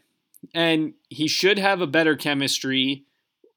[0.54, 3.04] and he should have a better chemistry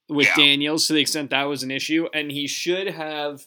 [0.10, 0.36] with Yeah.
[0.36, 3.46] Daniels to the extent that was an issue, and he should have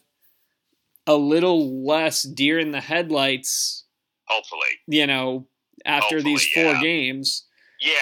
[1.06, 3.84] a little less deer in the headlights.
[4.26, 5.48] Hopefully, You know,
[5.86, 6.82] after these four yeah.
[6.82, 7.46] games.
[7.80, 7.94] yeah,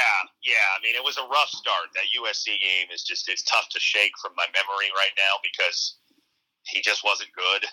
[0.42, 0.66] yeah.
[0.76, 1.88] I mean, it was a rough start.
[1.94, 5.98] That USC game is just it's tough to shake from my memory right now because
[6.64, 7.66] he just wasn't good.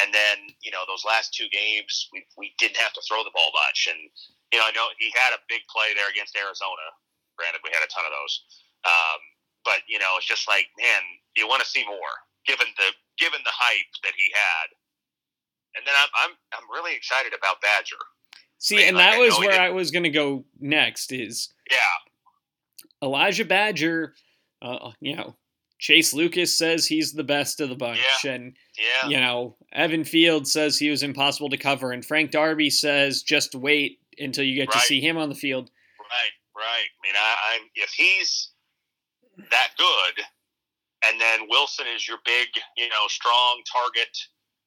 [0.00, 3.32] And then you know those last two games, we we didn't have to throw the
[3.34, 4.10] ball much, and
[4.52, 6.86] you know I know he had a big play there against Arizona.
[7.38, 8.34] Granted, we had a ton of those,
[8.84, 9.20] um,
[9.64, 11.02] but you know it's just like man,
[11.36, 12.14] you want to see more
[12.46, 14.66] given the given the hype that he had.
[15.76, 18.00] And then I'm I'm I'm really excited about Badger.
[18.58, 21.12] See, mean, and like, that I was where I was going to go next.
[21.12, 24.14] Is Yeah, Elijah Badger?
[24.60, 25.36] Uh, you know,
[25.78, 29.08] Chase Lucas says he's the best of the bunch, and yeah.
[29.08, 33.54] you know, Evan Field says he was impossible to cover, and Frank Darby says just
[33.54, 35.70] wait until you get to see him on the field.
[35.98, 36.88] Right, right.
[36.88, 38.50] I mean, I, I'm if he's
[39.50, 40.24] that good,
[41.08, 44.12] and then Wilson is your big, you know, strong target,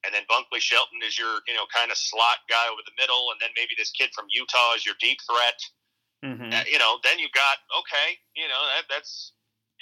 [0.04, 3.30] and then Bunkley Shelton is your, you know, kind of slot guy over the middle,
[3.30, 5.58] and then maybe this kid from Utah is your deep threat.
[6.22, 9.32] hmm Uh, you know, then you've got okay, you know, that, that's.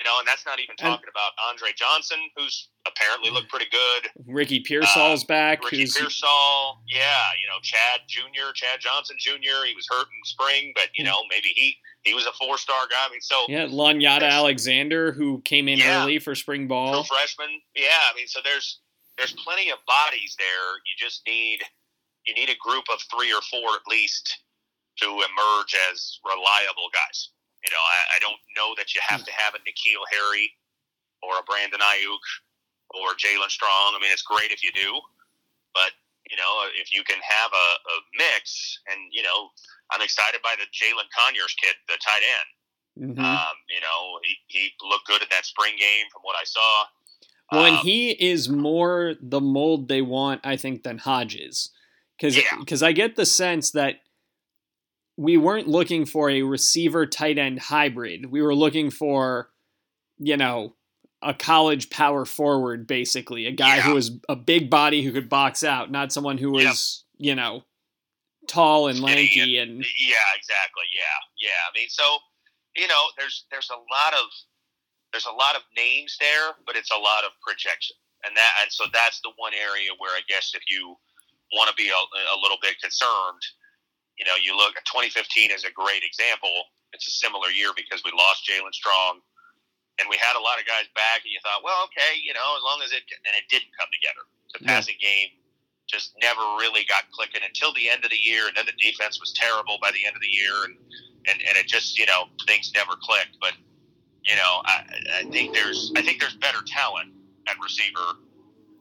[0.03, 3.69] You know, and that's not even And- talking about Andre Johnson, who's apparently looked pretty
[3.71, 4.11] good.
[4.27, 9.65] Ricky Pearsall's back, Uh, Ricky who's Pearsall, yeah, you know Chad Junior, Chad Johnson Junior.
[9.65, 12.89] He was hurt in spring, but you know maybe he he was a four star
[12.89, 13.07] guy.
[13.07, 16.03] I mean, so yeah Lanyata Alexander, who came in Yeah.
[16.03, 17.05] early for spring ball.
[17.05, 18.11] freshman, yeah.
[18.11, 18.81] I mean, so there's
[19.19, 20.75] there's plenty of bodies there.
[20.85, 21.61] You just need
[22.25, 24.39] you need a group of three or four at least
[24.99, 27.29] to emerge as reliable guys.
[27.65, 30.51] You know, I, I don't know that you have to have a N'Keal Harry
[31.23, 32.25] or a Brandon Aiyuk
[32.99, 33.95] or Jaelen Strong.
[33.95, 35.01] I mean, it's great if you do,
[35.73, 35.93] but
[36.31, 39.51] you know, if you can have a, a mix, and you know,
[39.91, 43.17] I'm excited by the Jalen Conyers kid, the tight end.
[43.17, 43.19] Mhm.
[43.25, 46.85] Um, you know, he, he looked good in that spring game from what I saw.
[47.51, 51.71] Well, and Um, he is more the mold they want, I think, than Hodges,
[52.17, 52.87] because Yeah.
[52.87, 54.03] I get the sense that
[55.17, 58.31] we weren't looking for a receiver tight end hybrid.
[58.31, 59.51] We were looking for,
[60.19, 60.75] you know,
[61.23, 65.63] a college power forward, basically, a guy who was a big body who could box
[65.63, 67.63] out, not someone who was, you know,
[68.49, 70.85] tall and lanky and Yeah, exactly.
[70.95, 71.63] Yeah, yeah.
[71.71, 72.19] I mean, so
[72.77, 74.27] you know, there's there's a lot of
[75.13, 78.73] there's a lot of names there, but it's a lot of projection, and that and
[78.73, 80.97] so that's the one area where I guess if you
[81.53, 82.03] want to be a,
[82.35, 83.43] a little bit concerned,
[84.19, 86.53] you know, you look at 2015 is a great example.
[86.93, 89.21] It's a similar year because we lost Jaelen Strong,
[90.01, 92.57] and we had a lot of guys back, and you thought, well, okay, you know,
[92.57, 94.25] as long as it and it didn't come together.
[94.53, 95.33] The passing game
[95.89, 99.21] just never really got clicking until the end of the year, and then the defense
[99.21, 100.77] was terrible by the end of the year, and
[101.29, 103.37] and, and it just you know things never clicked.
[103.41, 103.53] But
[104.25, 104.85] you know, I,
[105.21, 107.13] I think there's I think there's better talent
[107.49, 108.21] at receiver.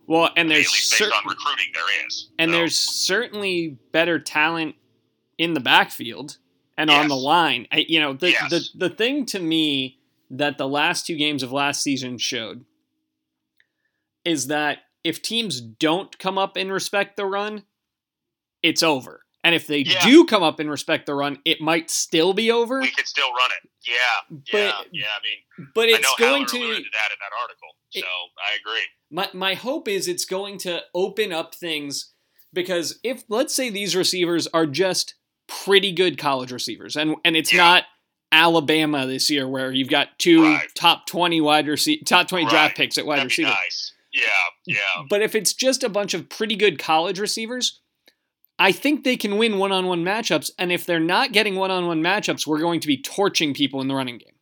[0.07, 2.29] well, and there's at least based cer- on recruiting, there is.
[2.37, 4.75] and So, there's certainly better talent
[5.41, 6.37] in the backfield
[6.77, 7.67] and on the line.
[7.71, 8.49] I, you know, the, Yes.
[8.51, 9.97] the the thing to me
[10.29, 12.63] that the last two games of last season showed
[14.23, 17.63] is that if teams don't come up and respect the run,
[18.61, 19.25] it's over.
[19.43, 20.05] And if they Yeah.
[20.05, 22.79] do come up and respect the run, it might still be over.
[22.79, 23.69] we could still run it.
[23.83, 23.95] Yeah,
[24.53, 25.07] yeah, But- yeah.
[25.07, 26.83] I mean, But it's going to to that in
[27.19, 28.85] that article, It- so I agree.
[29.09, 32.13] my my hope is it's going to open up things
[32.53, 35.15] because if let's say these receivers are just
[35.63, 37.59] pretty good college receivers and and it's Yeah.
[37.63, 37.83] not
[38.31, 40.67] Alabama this year where you've got two Right.
[40.75, 43.49] top 20 wide receiver top 20 draft picks at wide That'd receiver.
[43.49, 43.93] nice.
[44.13, 44.23] Yeah,
[44.65, 45.03] yeah.
[45.09, 47.79] But if it's just a bunch of pretty good college receivers,
[48.59, 52.59] I think they can win one-on-one matchups and if they're not getting one-on-one matchups, we're
[52.59, 54.35] going to be torching people in the running game.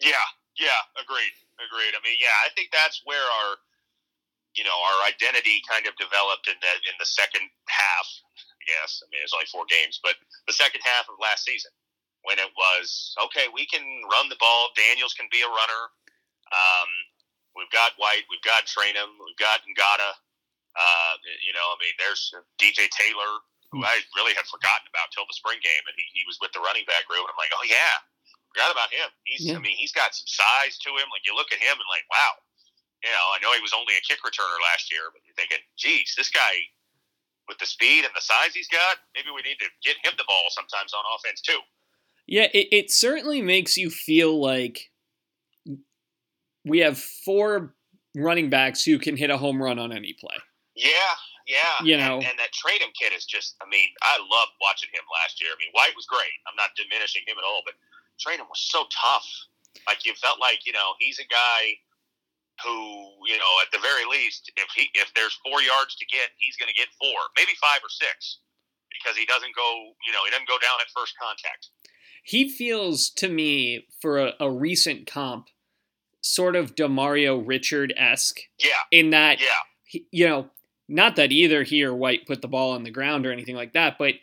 [0.00, 0.10] Yeah,
[0.58, 1.94] yeah, agreed, agreed.
[1.94, 3.56] I mean, yeah, I think that's where our
[4.54, 8.06] you know, our identity kind of developed in the in the second half.
[8.66, 10.18] Yes, I mean it's only four games, but
[10.50, 11.70] the second half of last season
[12.26, 14.74] when it was okay, we can run the ball.
[14.74, 15.82] Daniels can be a runner.
[16.50, 16.90] Um,
[17.54, 20.10] we've got White, we've got Trayanum, we've got Ngata.
[20.76, 23.40] Uh, you know, I mean, there's DJ Taylor,
[23.72, 26.52] who I really had forgotten about till the spring game, and he, he was with
[26.52, 27.96] the running back group, and I'm like, oh yeah,
[28.52, 29.08] forgot about him.
[29.24, 29.56] He's, yeah.
[29.56, 31.08] I mean, he's got some size to him.
[31.08, 32.36] Like you look at him and like, wow,
[33.00, 35.62] you know, I know he was only a kick returner last year, but you're thinking,
[35.78, 36.66] geez, this guy
[37.48, 40.24] with the speed and the size he's got, maybe we need to get him the
[40.26, 41.58] ball sometimes on offense too.
[42.26, 44.90] Yeah, it, it certainly makes you feel like
[46.64, 47.74] we have four
[48.16, 50.34] running backs who can hit a home run on any play.
[50.74, 50.90] Yeah,
[51.46, 51.78] yeah.
[51.84, 55.06] You know, and, and that Trayanum kid is just, I mean, I loved watching him
[55.22, 55.52] last year.
[55.54, 56.34] I mean, White was great.
[56.50, 57.78] I'm not diminishing him at all, but
[58.18, 59.28] Trayanum was so tough.
[59.86, 61.78] Like, you felt like, you know, he's a guy
[62.64, 62.76] who,
[63.28, 66.56] you know, at the very least, if he if there's four yards to get, he's
[66.56, 68.40] going to get four, maybe five or six,
[68.88, 69.68] because he doesn't go,
[70.06, 71.68] you know, he doesn't go down at first contact
[72.26, 75.46] he feels to me for a, a recent comp
[76.20, 78.40] sort of Demario Richard esque.
[78.58, 78.70] Yeah.
[78.90, 79.46] In that, yeah.
[79.84, 80.50] He, you know,
[80.88, 83.74] not that either he or White put the ball on the ground or anything like
[83.74, 84.14] that, but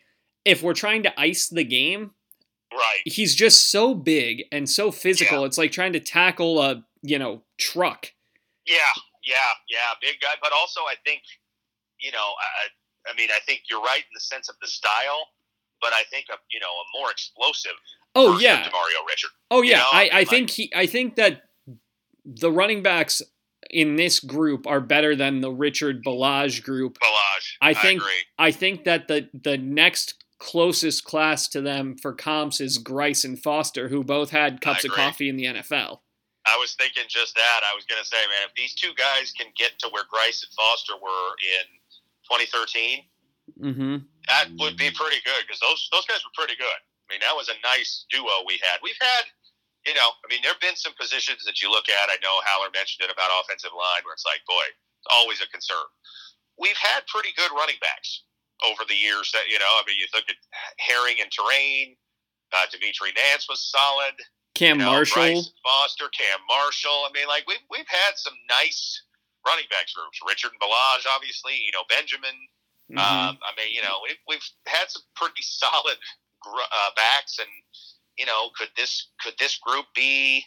[0.43, 2.11] if we're trying to ice the game,
[2.73, 5.39] right, he's just so big and so physical.
[5.39, 5.45] Yeah.
[5.45, 8.11] It's like trying to tackle a you know truck.
[8.65, 11.21] Yeah, yeah, yeah, big guy, but also I think
[11.99, 15.27] you know, I, I mean, I think you're right in the sense of the style
[15.83, 17.73] but I think a you know a more explosive.
[18.15, 19.29] Oh yeah, Mario Richard.
[19.51, 19.89] Oh yeah, you know?
[19.91, 20.71] I, I think he.
[20.73, 21.41] I think that
[22.25, 23.21] the running backs
[23.69, 26.97] in this group are better than the Richard Ballage group.
[26.99, 27.57] Ballage.
[27.61, 28.01] I think.
[28.01, 33.23] I, I think that the the next closest class to them for comps is Grice
[33.25, 35.99] and Foster, who both had cups of coffee in the NFL.
[36.45, 37.61] I was thinking just that.
[37.63, 40.43] I was going to say, man, if these two guys can get to where Grice
[40.43, 41.65] and Foster were in
[42.27, 43.03] 2013,
[43.59, 44.07] Mm-hmm.
[44.27, 46.79] That would be pretty good because those those guys were pretty good.
[47.03, 48.79] I mean, that was a nice duo we had.
[48.79, 49.27] We've had,
[49.83, 52.07] you know, I mean, there have been some positions that you look at.
[52.07, 55.47] I know Haller mentioned it about offensive line, where it's like, boy, it's always a
[55.51, 55.83] concern.
[56.55, 58.23] We've had pretty good running backs
[58.63, 59.27] over the years.
[59.35, 60.39] That you know, I mean, you look at
[60.79, 61.99] Herring and Torain.
[62.53, 64.13] Uh, Dimitri Nance was solid.
[64.55, 67.09] Cam you know, Marshall, Grice Foster, Cam Marshall.
[67.09, 69.01] I mean, like we've we've had some nice
[69.45, 70.19] running backs groups.
[70.27, 71.53] Richard and Ballage, obviously.
[71.53, 72.35] You know, Benjamin.
[72.91, 72.99] Mm-hmm.
[72.99, 75.97] Um, I mean, you know, we've, we've had some pretty solid
[76.45, 77.49] uh, backs, and
[78.17, 80.43] you know, could this could this group be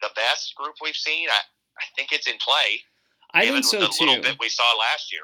[0.00, 1.28] the best group we've seen?
[1.28, 1.40] I,
[1.78, 2.80] I think it's in play.
[3.34, 4.04] I think so the too.
[4.06, 5.22] Little bit we saw last year.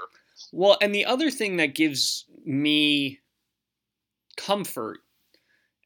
[0.53, 3.19] Well, and the other thing that gives me
[4.37, 5.01] comfort,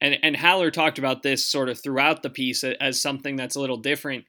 [0.02, 3.60] and and Haller talked about this sort of throughout the piece as something that's a
[3.60, 4.24] little different.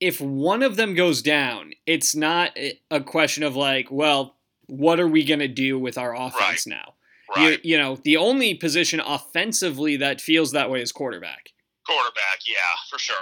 [0.00, 2.56] If one of them goes down, it's not
[2.90, 6.76] a question of like, well, what are we going to do with our offense right.
[6.80, 6.94] now?
[7.36, 7.60] Right.
[7.64, 11.50] You, you, know, the only position offensively that feels that way is quarterback.
[11.86, 13.16] Quarterback, yeah, for sure,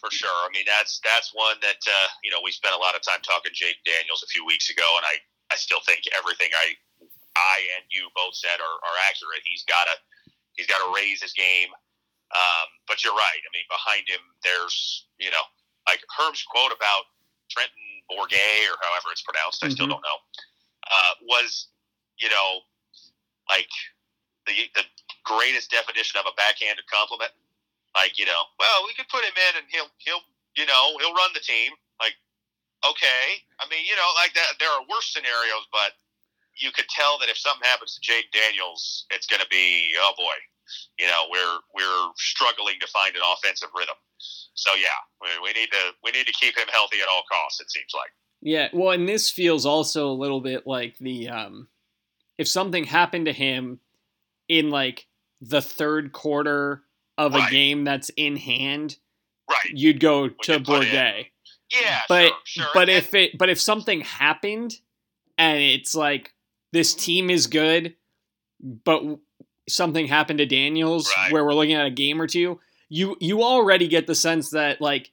[0.00, 0.28] for sure.
[0.28, 3.22] I mean, that's that's one that uh, you know we spent a lot of time
[3.22, 6.74] talking Jayden Daniels a few weeks ago, and I I still think everything I
[7.38, 9.46] I and you both said are, are accurate.
[9.46, 9.94] He's got to
[10.58, 11.70] he's got to raise his game.
[12.34, 13.40] Um, but you're right.
[13.40, 15.46] I mean, behind him, there's you know
[15.86, 17.08] like Herm's quote about
[17.48, 19.64] Trenton Bourguet or however it's pronounced.
[19.64, 19.80] I mm-hmm.
[19.80, 20.18] still don't know
[20.88, 21.68] uh, was,
[22.20, 22.64] you know,
[23.48, 23.70] like
[24.46, 24.84] the the
[25.24, 27.32] greatest definition of a backhanded compliment.
[27.96, 30.24] Like, you know, well, we could put him in and he'll he'll
[30.56, 31.72] you know he'll run the team.
[32.00, 32.16] Like,
[32.84, 34.56] okay, I mean, you know, like that.
[34.60, 35.96] There are worse scenarios, but
[36.60, 40.12] you could tell that if something happens to Jayden Daniels, it's going to be oh
[40.16, 40.36] boy,
[40.98, 43.96] you know, we're we're struggling to find an offensive rhythm.
[44.54, 47.60] So yeah, we, we need to we need to keep him healthy at all costs.
[47.60, 48.10] It seems like.
[48.40, 51.68] Yeah, well, and this feels also a little bit like the um,
[52.36, 53.80] if something happened to him
[54.48, 55.06] in like
[55.40, 56.82] the third quarter
[57.16, 57.48] of right.
[57.48, 58.96] a game that's in hand,
[59.50, 59.72] right?
[59.72, 61.26] You'd go when to Bourguet.
[61.70, 62.66] Yeah, but sure, sure.
[62.74, 64.74] but and, if it but if something happened
[65.36, 66.32] and it's like
[66.72, 67.94] this team is good,
[68.60, 69.02] but
[69.68, 71.32] something happened to Daniels right.
[71.32, 74.80] where we're looking at a game or two, you you already get the sense that
[74.80, 75.12] like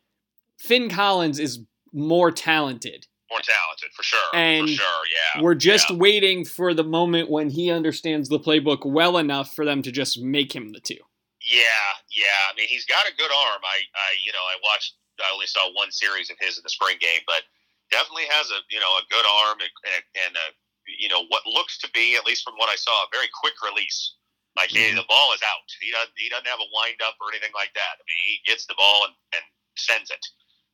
[0.57, 1.59] Finn Collins is
[1.93, 4.29] more talented more talented for sure.
[4.33, 5.41] And for sure, yeah.
[5.41, 5.97] We're just yeah.
[5.97, 10.21] waiting for the moment when he understands the playbook well enough for them to just
[10.21, 11.01] make him the two.
[11.41, 12.49] Yeah, yeah.
[12.49, 13.61] I mean, he's got a good arm.
[13.63, 14.95] I, I, you know, I watched.
[15.19, 17.43] I only saw one series of his in the spring game, but
[17.89, 20.47] definitely has a, you know, a good arm and, and a,
[20.87, 23.57] you know, what looks to be, at least from what I saw, a very quick
[23.65, 24.15] release.
[24.55, 24.95] Like, mm-hmm.
[24.95, 25.67] hey, the ball is out.
[25.81, 26.15] He doesn't.
[26.15, 27.99] He doesn't have a wind up or anything like that.
[27.99, 29.43] I mean, he gets the ball and, and
[29.75, 30.23] sends it.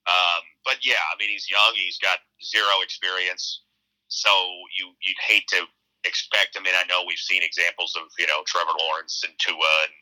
[0.05, 1.73] Um, but yeah, I mean, he's young.
[1.73, 3.65] He's got zero experience,
[4.09, 4.29] so
[4.73, 5.65] you you'd hate to
[6.05, 6.57] expect.
[6.57, 9.93] I mean, I know we've seen examples of you know Trevor Lawrence and Tua, and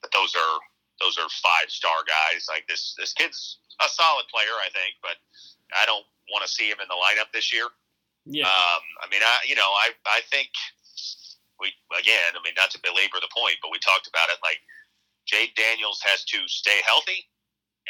[0.00, 0.56] but those are
[1.00, 2.48] those are five star guys.
[2.48, 5.20] Like this this kid's a solid player, I think, but
[5.76, 7.68] I don't want to see him in the lineup this year.
[8.26, 8.48] Yeah.
[8.48, 10.48] Um, I mean, I you know, I I think
[11.60, 12.32] we again.
[12.32, 14.40] I mean, not to belabor the point, but we talked about it.
[14.40, 14.60] Like
[15.28, 17.28] Jayden Daniels has to stay healthy,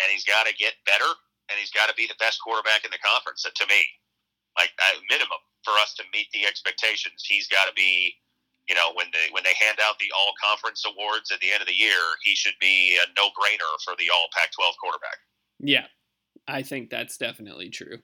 [0.03, 1.09] and he's got to get better,
[1.51, 3.47] and he's got to be the best quarterback in the conference.
[3.47, 3.87] To me,
[4.59, 8.15] like at minimum for us to meet the expectations, he's got to be.
[8.65, 11.61] You know, when they when they hand out the all conference awards at the end
[11.61, 15.21] of the year, he should be a no brainer for the all Pac-12 quarterback.
[15.61, 15.85] Yeah,
[16.49, 18.01] I think that's definitely true.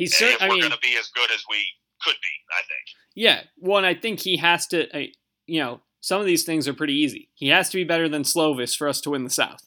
[0.00, 1.58] He's And cer- if I mean, going to be as good as we
[2.02, 2.84] could be, I think.
[3.14, 3.40] yeah.
[3.58, 4.88] Well, and I think he has to.
[4.96, 5.06] Uh,
[5.46, 7.28] you know, some of these things are pretty easy.
[7.34, 9.60] He has to be better than Slovis for us to win the South.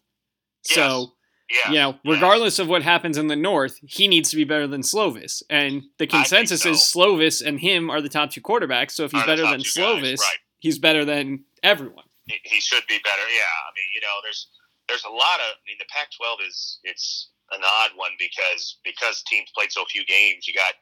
[0.64, 1.12] So
[1.50, 1.70] Yeah.
[1.72, 2.12] you know, yeah.
[2.14, 5.44] regardless of what happens in the North, he needs to be better than Slovis.
[5.50, 8.92] And the consensus is Slovis and him are the top two quarterbacks.
[8.92, 10.38] So if he's Are better than two guys, Slovis, right.
[10.60, 12.06] he's better than everyone.
[12.28, 13.22] he, he should be better.
[13.30, 14.48] Yeah, I mean, you know, there's
[14.88, 15.52] there's a lot of.
[15.56, 20.06] I mean, the Pac-12 is it's an odd one because because teams played so few
[20.06, 20.48] games.
[20.48, 20.74] You got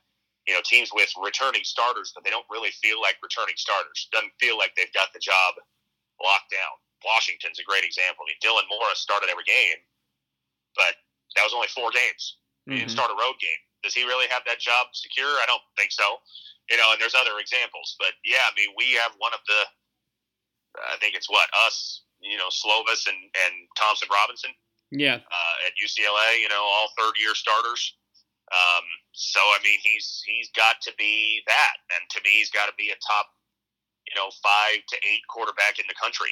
[0.48, 4.08] you know teams with returning starters, but they don't really feel like returning starters.
[4.12, 5.60] Doesn't feel like they've got the job
[6.24, 6.76] locked down.
[7.06, 8.26] Washington's a great example.
[8.26, 9.82] I mean, Dylan Morris started every game,
[10.78, 10.98] but
[11.36, 12.38] that was only four games.
[12.66, 12.86] He mm-hmm.
[12.86, 13.62] didn't start a road game.
[13.82, 15.42] Does he really have that job secure?
[15.42, 16.22] I don't think so.
[16.70, 19.62] You know, and there's other examples, but yeah, I mean, we have one of the.
[20.88, 24.54] I think it's what us, you know, Slovis and and Thompson Robinson
[24.92, 25.16] Yeah.
[25.24, 26.42] uh, at UCLA.
[26.42, 27.96] You know, all third year starters.
[28.52, 28.84] Um,
[29.14, 32.74] so I mean, he's he's got to be that, and to me, he's got to
[32.78, 33.28] be a top,
[34.08, 36.32] you know, five to eight quarterback in the country.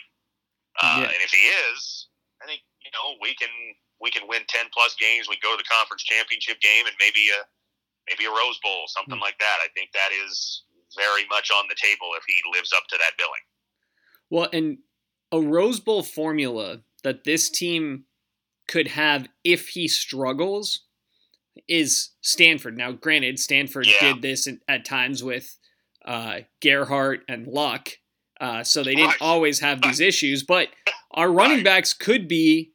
[0.82, 1.12] Uh, Yeah.
[1.16, 2.08] And if he is,
[2.44, 3.50] I think you know we can
[4.02, 5.28] we can win ten plus games.
[5.30, 7.42] We go to the conference championship game and maybe a
[8.12, 9.24] maybe a Rose Bowl, something Hmm.
[9.24, 9.58] like that.
[9.64, 10.64] I think that is
[10.98, 13.46] very much on the table if he lives up to that billing.
[14.30, 14.80] Well, and
[15.32, 18.06] a Rose Bowl formula that this team
[18.70, 20.84] could have if he struggles
[21.68, 22.78] is Stanford.
[22.78, 24.14] Now, granted, Stanford Yeah.
[24.14, 25.58] did this at- times with
[26.06, 27.98] uh, Gerhart and Luck,
[28.40, 30.44] uh, so they didn't always have these issues.
[30.44, 30.70] But
[31.12, 32.72] our running backs could be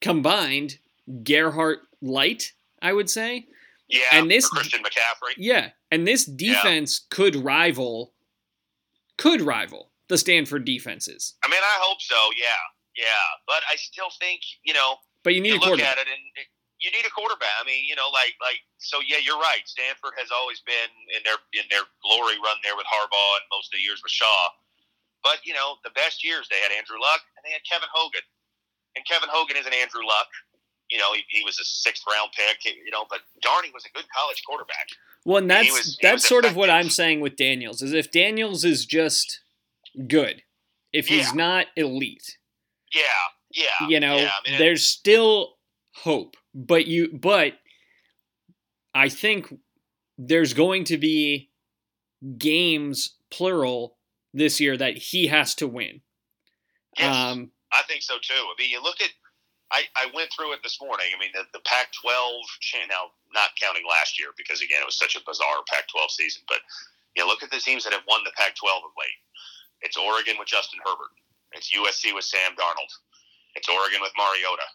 [0.00, 0.78] combined
[1.22, 3.46] Gerhart light, I would say.
[3.88, 5.34] Yeah, And this- Christian McCaffrey.
[5.36, 8.14] Yeah, and this defense could rival,
[9.18, 11.34] could rival the Stanford defenses.
[11.44, 12.16] I mean, I hope so.
[12.36, 15.98] Yeah, yeah, but I still think you know But you need you a look quarterback.
[15.98, 16.50] at it and it-
[16.82, 17.54] you need a quarterback.
[17.60, 18.98] I mean, you know, like like so.
[19.06, 19.62] Yeah, you're right.
[19.70, 23.70] Stanford has always been in their in their glory run there with Harbaugh and most
[23.70, 24.50] of the years with Shaw.
[25.22, 28.26] But you know, the best years they had Andrew Luck and they had Kevin Hogan,
[28.98, 30.26] and Kevin Hogan isn't Andrew Luck.
[30.90, 32.58] You know, he, he was a sixth round pick.
[32.66, 34.88] You know, but darn, he was a good college quarterback.
[35.24, 36.68] Well, and that's was- he that's was sort of what.
[36.68, 39.38] I'm saying with Daniels is if Daniels is just
[40.08, 40.42] good,
[40.92, 42.38] if he's not elite,
[42.92, 43.06] Yeah,
[43.54, 43.88] yeah.
[43.88, 45.56] you know, yeah, I mean, there's still
[45.94, 46.36] hope.
[46.54, 47.54] But you, but
[48.94, 49.54] I think
[50.18, 51.50] there's going to be
[52.38, 53.96] games plural
[54.34, 56.00] this year that he has to win.
[56.98, 57.14] yes.
[57.14, 58.36] Um, I think so too.
[58.36, 59.08] I mean, you look at,
[59.72, 61.08] I, I went through it this morning.
[61.08, 62.12] I mean, the, the Pac 12,
[62.88, 66.42] now not counting last year because, again, it was such a bizarre Pac 12 season,
[66.46, 66.60] but
[67.16, 69.20] you look at the teams that have won the Pac 12 of late.
[69.80, 71.16] It's Oregon with Justin Herbert,
[71.52, 72.92] it's USC with Sam Darnold,
[73.54, 74.66] it's Oregon with Mariota.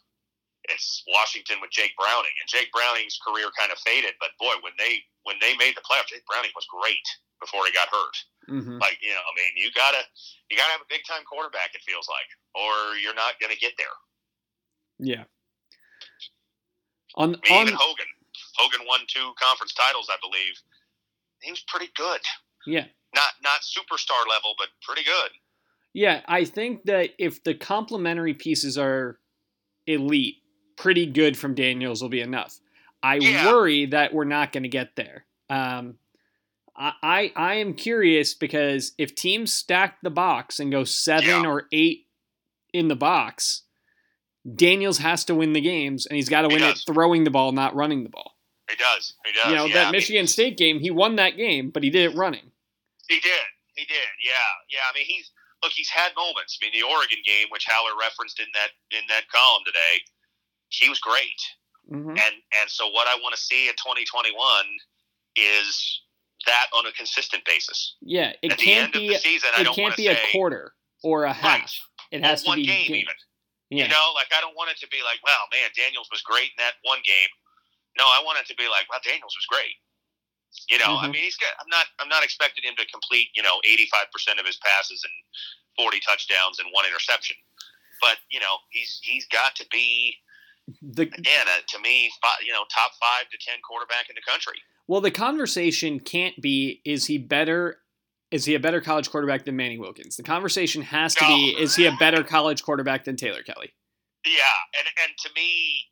[0.69, 4.15] It's Washington with Jake Browning, and Jake Browning's career kind of faded.
[4.19, 7.07] But boy, when they when they made the playoffs, Jake Browning was great
[7.39, 8.15] before he got hurt.
[8.51, 8.75] mhm.
[8.81, 10.03] Like you know, I mean, you gotta
[10.51, 11.71] you gotta have a big time quarterback.
[11.73, 13.95] It feels like, or you're not gonna get there.
[14.99, 15.23] Yeah.
[17.15, 18.09] On I mean, on even Hogan,
[18.57, 20.59] Hogan won two conference titles, I believe.
[21.41, 22.21] He was pretty good.
[22.65, 22.85] yeah.
[23.15, 25.31] Not not superstar level, but pretty good.
[25.97, 29.17] Yeah, I think that if the complementary pieces are
[29.87, 30.35] elite,
[30.75, 32.59] pretty good from Daniels will be enough.
[33.01, 33.47] I Yeah.
[33.47, 35.25] worry that we're not going to get there.
[35.49, 35.97] Um,
[36.75, 41.49] I, I I am curious because if teams stack the box and go seven Yeah.
[41.49, 42.05] or eight
[42.73, 43.63] in the box,
[44.55, 47.31] Daniels has to win the games, and he's got to He win it throwing the
[47.31, 48.37] ball, not running the ball.
[48.69, 49.15] He does.
[49.25, 49.49] He does.
[49.49, 51.89] you know yeah, I that mean, Michigan State game, he won that game, but he
[51.89, 52.51] did it running.
[53.09, 53.47] He did.
[53.75, 54.07] He did.
[54.23, 54.33] Yeah.
[54.69, 54.79] Yeah.
[54.91, 55.31] I mean, he's
[55.63, 55.71] look.
[55.73, 56.57] He's had moments.
[56.61, 60.01] I mean, the Oregon game, which Haller referenced in that in that column today,
[60.69, 61.39] he was great.
[61.89, 64.35] hmm And and so what I want to see in 2021
[65.35, 66.01] is
[66.45, 67.95] that on a consistent basis.
[68.01, 69.13] Yeah, it At can't be.
[69.17, 71.61] season, I it can't be say a quarter or a half.
[71.61, 71.71] Right.
[72.11, 72.95] It has to one be game game.
[73.03, 73.15] even.
[73.69, 73.83] Yeah.
[73.85, 76.55] You know, like I don't want it to be like, wow, man, Daniels was great
[76.55, 77.27] in that one game.
[77.97, 79.75] No, I want it to be like, well, Daniels was great.
[80.69, 81.13] You know, I Mhm.
[81.13, 81.53] mean, he's got.
[81.59, 81.85] I'm not.
[81.99, 83.29] I'm not expecting him to complete.
[83.35, 85.13] You know, 85 percent of his passes and
[85.77, 87.35] 40 touchdowns and one interception.
[88.01, 90.17] But you know, he's he's got to be
[90.81, 94.21] The again uh, to me, fi- you know, top five to ten quarterback in the
[94.29, 94.61] country.
[94.87, 97.79] well, the conversation can't be is he better
[98.31, 100.17] is he a better college quarterback than Manny Wilkins?
[100.17, 103.73] The conversation has to be is he a better college quarterback than Taylor Kelly?
[104.25, 104.41] Yeah,
[104.77, 105.85] and and to me,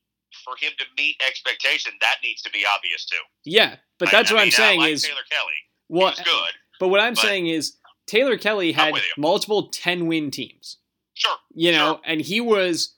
[0.46, 3.18] for him to meet expectation, that needs to be obvious too.
[3.44, 5.52] Yeah, but that's I what I saying like is Taylor Kelly.
[5.90, 6.50] He well, good.
[6.80, 7.76] but what I'm but- saying is
[8.08, 10.78] Taylor Kelly had multiple 10 win teams.
[11.16, 11.38] Sure.
[11.54, 12.02] you know, Sure.
[12.06, 12.96] and he was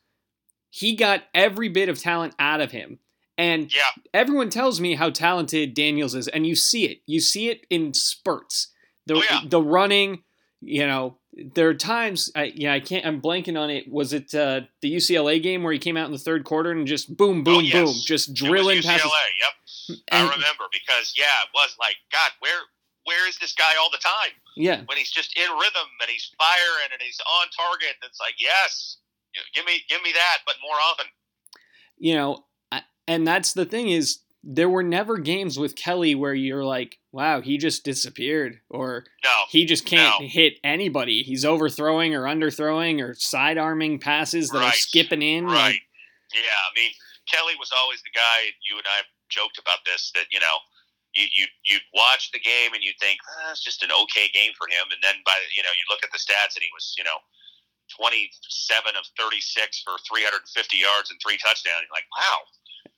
[0.70, 3.00] he got every bit of talent out of him.
[3.38, 3.90] And Yeah.
[4.14, 7.02] everyone tells me how talented Daniels is, and you see it.
[7.06, 8.74] You see it in spurts.
[9.06, 9.42] The Oh, yeah.
[9.46, 10.24] the running,
[10.62, 11.18] you know,
[11.54, 13.90] there are times I yeah, I can't I'm blanking on it.
[13.92, 16.88] Was it uh, the UCLA game where he came out in the third quarter and
[16.88, 17.74] just boom, boom, Oh, yes.
[17.74, 18.84] boom, just It drilling UCLA.
[18.86, 19.12] passes.
[19.12, 19.98] Yep.
[20.12, 22.60] And- I remember because yeah, it was like God, where
[23.06, 24.34] where is this guy all the time?
[24.56, 24.82] yeah.
[24.86, 27.96] When he's just in rhythm and he's firing and he's on target.
[28.04, 28.98] It's like yes,
[29.54, 31.06] give me give me that, but more often.
[32.00, 32.46] you know,
[33.08, 37.42] and that's the thing is there were never games with Kelly where you're like, wow,
[37.42, 40.28] he just disappeared or No, he just can't No.
[40.28, 41.24] hit anybody.
[41.24, 45.46] He's overthrowing or underthrowing or side arming passes that are skipping in.
[45.46, 45.54] right?
[45.76, 45.82] Like,
[46.34, 46.92] yeah, I mean
[47.32, 48.52] Kelly was always the guy.
[48.70, 50.58] You and I joked about this that you know.
[51.16, 54.52] You, you you'd watch the game and you'd think ah, it's just an okay game
[54.54, 56.94] for him, and then by you know you look at the stats and he was
[56.94, 57.18] you know
[57.98, 60.46] 27 of 36 for 350
[60.78, 61.88] yards and three touchdowns.
[61.88, 62.44] You're like, wow,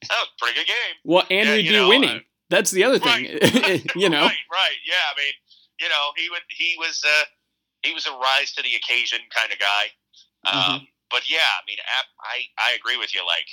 [0.10, 0.96] that was a pretty good game.
[1.04, 2.18] well, and Yeah, we'd be know, winning.
[2.18, 3.26] uh, That's the other thing.
[3.96, 5.06] you know, right, right, yeah.
[5.10, 5.34] I mean,
[5.80, 7.26] you know, he would, he was, uh,
[7.84, 9.86] he was a rise to the occasion kind of guy.
[10.46, 10.72] Mm-hmm.
[10.74, 13.26] Um, but yeah, I mean, I, I, I agree with you.
[13.26, 13.48] Like,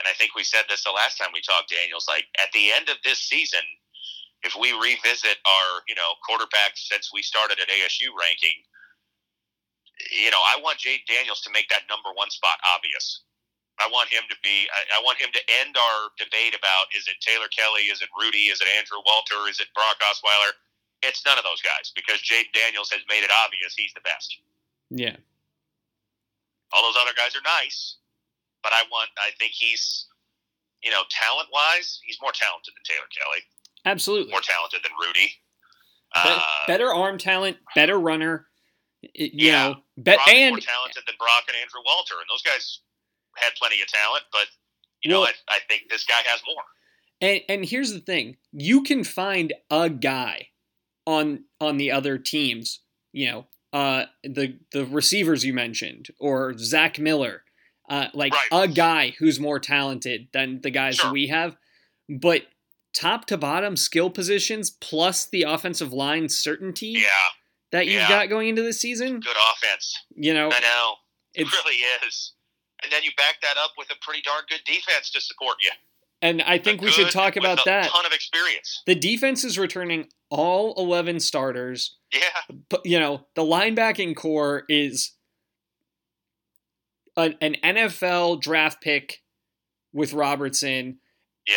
[0.00, 2.06] and I think we said this the last time we talked, Daniels.
[2.08, 3.62] Like, at the end of this season,
[4.42, 8.58] if we revisit our, you know, quarterbacks since we started at ASU ranking,
[10.10, 13.22] you know, I want Jayden Daniels to make that number one spot obvious.
[13.80, 14.68] I want him to be.
[14.68, 18.08] I, I want him to end our debate about is it Taylor Kelly, is it
[18.18, 20.52] Rudy, is it Andrew Walter, is it Brock Osweiler?
[21.02, 24.38] It's none of those guys because Jayden Daniels has made it obvious he's the best.
[24.90, 25.16] yeah.
[26.72, 27.96] All those other guys are nice,
[28.62, 29.10] but I want.
[29.18, 30.06] I think he's,
[30.82, 33.40] you know, talent wise, he's more talented than Taylor Kelly,
[33.84, 34.30] Absolutely.
[34.32, 35.32] more talented than Rudy.
[36.14, 38.46] Uh, better arm talent, better runner.
[39.02, 39.68] you Yeah.
[39.68, 42.80] know, bet and more talented than Brock and Andrew Walter, and those guys
[43.36, 44.46] had plenty of talent, but
[45.02, 46.62] you know, Well- I, I think this guy has more.
[47.20, 50.48] And and here's the thing: you can find a guy
[51.06, 52.80] on on the other teams.
[53.12, 57.44] You know, uh, the the receivers you mentioned, or Zach Miller,
[57.88, 58.48] uh, like Right.
[58.64, 61.12] a guy who's more talented than the guys Sure.
[61.12, 61.56] we have.
[62.08, 62.46] But
[62.94, 67.06] top to bottom skill positions plus the offensive line certainty Yeah,
[67.70, 68.08] that you've yeah.
[68.08, 69.20] got going into this season.
[69.20, 69.96] good offense.
[70.14, 70.94] You know, I know
[71.34, 71.76] it really
[72.06, 72.32] is.
[72.82, 75.70] And then you back that up with a pretty darn good defense to support you.
[76.20, 77.90] and I think A we should talk about that.
[77.90, 78.82] Ton of experience.
[78.86, 81.96] The defense is returning all eleven starters.
[82.12, 85.12] Yeah, but you know the linebacking corps is
[87.16, 89.22] an, an NFL draft pick
[89.92, 90.98] with Robertson,
[91.46, 91.54] yeah,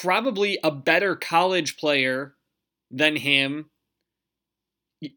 [0.00, 2.34] probably a better college player
[2.90, 3.70] than him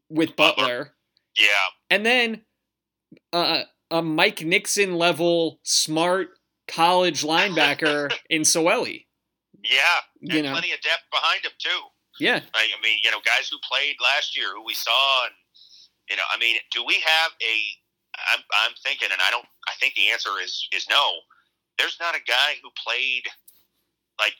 [0.08, 0.64] with Butler.
[0.64, 0.94] Butler,
[1.38, 1.46] yeah.
[1.90, 2.42] and then
[3.32, 6.28] uh, a Mike Nixon level smart
[6.68, 9.04] college linebacker in Soelle.
[9.62, 9.80] Yeah,
[10.20, 11.80] You and know, plenty of depth behind him too.
[12.20, 15.32] yeah, I, I mean, you know, guys who played last year, who we saw, and
[16.10, 17.54] you know, I mean, do we have a?
[18.34, 19.46] I'm I'm thinking, and I don't.
[19.68, 21.10] I think the answer is is no.
[21.78, 23.24] There's not a guy who played
[24.20, 24.34] like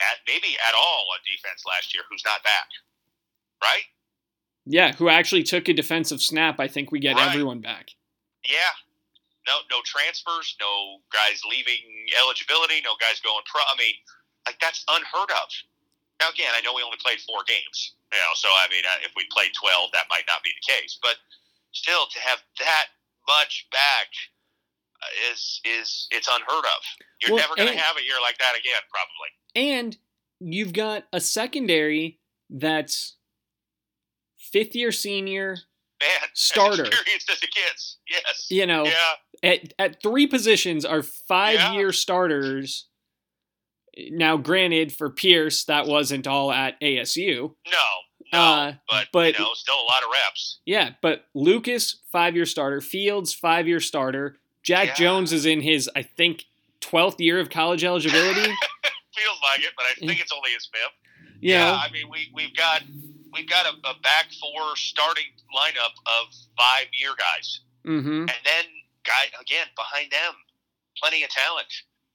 [0.00, 2.68] at maybe at all on defense last year who's not back,
[3.62, 3.82] right?
[4.64, 4.92] yeah.
[4.94, 6.60] Who actually took a defensive snap?
[6.60, 7.28] I think we get Right.
[7.28, 7.90] everyone back.
[8.48, 8.70] Yeah.
[9.48, 11.80] No, no transfers, no guys leaving
[12.20, 13.64] eligibility, no guys going pro.
[13.64, 13.96] I mean,
[14.44, 15.48] like that's unheard of.
[16.20, 19.00] Now, again, I know we only played four games, you know, so I mean, uh,
[19.00, 21.00] if we played twelve, that might not be the case.
[21.00, 21.16] But
[21.72, 22.92] still, to have that
[23.24, 24.12] much back
[25.00, 26.82] uh, is is it's unheard of.
[27.22, 29.30] You're Well, never going to have a year like that again, probably.
[29.54, 29.96] And
[30.40, 32.20] you've got a secondary
[32.50, 33.16] that's
[34.36, 35.56] fifth year senior,
[36.34, 36.82] Starter.
[36.82, 37.98] as experienced as it gets.
[38.08, 38.46] Yes.
[38.50, 39.50] you know, Yeah.
[39.50, 42.86] at, at three positions are five year starters.
[44.10, 47.54] Now, granted, for Pierce, that wasn't all at ASU.
[47.66, 47.78] No.
[48.32, 48.38] No.
[48.38, 50.60] Uh, but, but- you know, still a lot of reps.
[50.66, 52.80] Yeah, but Lucas, five year starter.
[52.80, 54.36] Fields, five year starter.
[54.62, 54.94] Jack Yeah.
[54.94, 56.44] Jones is in his, I think,
[56.80, 58.40] 12th year of college eligibility.
[58.42, 60.92] feels like it, but I think it's only his fifth.
[61.40, 61.72] Yeah.
[61.72, 62.82] I mean, we we've got
[63.32, 68.28] we've got a, a back four starting lineup of five year guys, Mm-hmm.
[68.28, 68.64] and then
[69.04, 70.34] guy again behind them,
[71.00, 71.68] plenty of talent.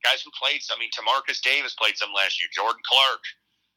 [0.03, 0.61] Guys who played.
[0.61, 2.49] some- I mean, Timarcus Davis played some last year.
[2.53, 3.21] Jordan Clark.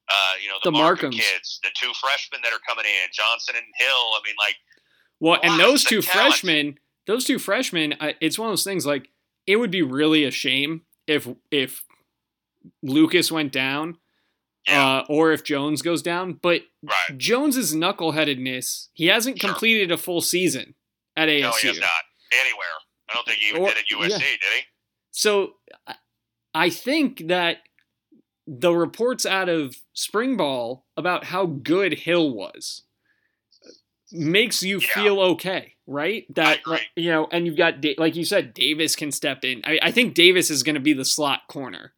[0.09, 3.55] Uh, you know the, The Markham kids, the two freshmen that are coming in, Johnson
[3.57, 3.89] and Hill.
[3.89, 4.55] I mean, like
[5.20, 6.34] Well, and those two talent.
[6.34, 8.84] freshmen, those two freshmen, it's one of those things.
[8.87, 9.09] Like
[9.47, 11.84] it would be really a shame if if
[12.82, 13.99] Lucas went down.
[14.69, 16.35] Uh, or if Jones goes down.
[16.43, 17.17] But right.
[17.19, 19.51] Jones's knuckleheadedness, he hasn't Sure.
[19.51, 20.75] completed a full season
[21.17, 21.43] at ASU.
[21.43, 21.91] No, he has not
[22.33, 22.67] anywhere.
[23.09, 24.19] I don't think he even Or- did at USC, yeah.
[24.19, 24.62] did he?
[25.12, 25.55] So
[26.55, 27.59] I- think that
[28.47, 32.83] the reports out of spring ball about how good Hill was
[34.12, 34.95] makes you Yeah.
[34.95, 36.27] feel okay, right?
[36.35, 36.61] That
[36.95, 39.62] you know, and you've got like you said, Davis can step in.
[39.64, 41.95] I, I think Davis is going to be the slot corner.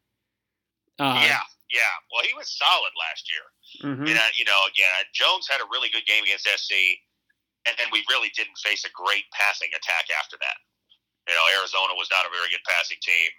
[0.99, 1.41] Uh, yeah,
[1.71, 1.95] yeah.
[2.12, 3.45] Well, he was solid last year.
[3.85, 4.09] mhm.
[4.09, 6.73] And, uh, you know, again, Jones had a really good game against SC,
[7.69, 10.59] and then we really didn't face a great passing attack after that.
[11.29, 13.31] You know, Arizona was not a very good passing team.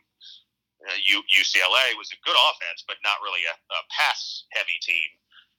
[0.86, 5.10] Uh, U- UCLA was a good offense, but not really a, a pass-heavy team.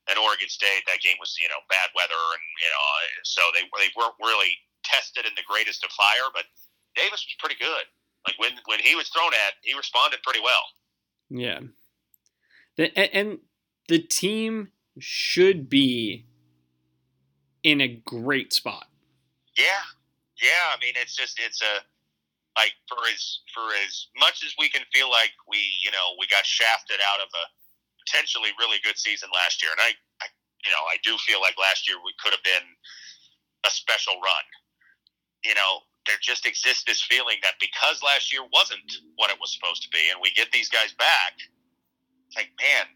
[0.09, 2.83] And Oregon State, that game was you know bad weather, and you know,
[3.23, 6.33] so they they weren't really tested in the greatest of fire.
[6.33, 6.47] But
[6.97, 7.85] Davis was pretty good.
[8.27, 10.65] Like when when he was thrown at, he responded pretty well.
[11.29, 11.61] Yeah.
[12.77, 13.39] The, and
[13.89, 16.27] the team should be
[17.63, 18.87] in a great spot.
[19.59, 19.85] Yeah,
[20.41, 20.73] yeah.
[20.73, 21.85] I mean, it's just it's a
[22.57, 26.27] like for as for as much as we can feel like we you know we
[26.27, 27.45] got shafted out of a
[28.07, 29.93] potentially really good season last year, and I,
[30.23, 30.27] I
[30.65, 32.67] you know I do feel like last year we could have been
[33.67, 34.47] a special run.
[35.45, 38.85] You know, there just exists this feeling that because last year wasn't
[39.17, 41.37] what it was supposed to be, and we get these guys back,
[42.31, 42.87] it's like man,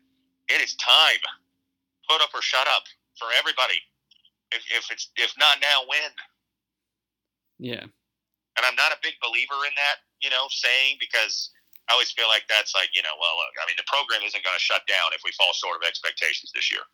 [0.47, 1.22] it is time.
[2.07, 2.87] Put up or shut up
[3.18, 3.82] for everybody.
[4.55, 6.12] If, if it's if not now, when?
[7.59, 7.82] Yeah.
[8.55, 11.51] And I'm not a big believer in that, you know, saying because
[11.91, 14.45] I always feel like that's like, you know, well, look, I mean, the program isn't
[14.47, 16.87] going to shut down if we fall short of expectations this year.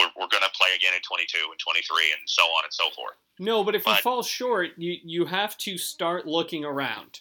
[0.00, 2.88] We're, we're going to play again in 22 and 23 and so on and so
[2.96, 3.14] forth.
[3.38, 7.20] No, but if you fall short, you you have to start looking around.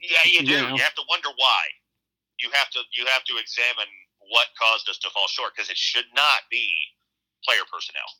[0.00, 0.52] Yeah, you do.
[0.52, 0.76] You know.
[0.76, 1.62] You have to wonder why.
[2.40, 3.90] You have to you have to examine
[4.32, 6.72] what caused us to fall short because it should not be
[7.44, 8.10] player personnel.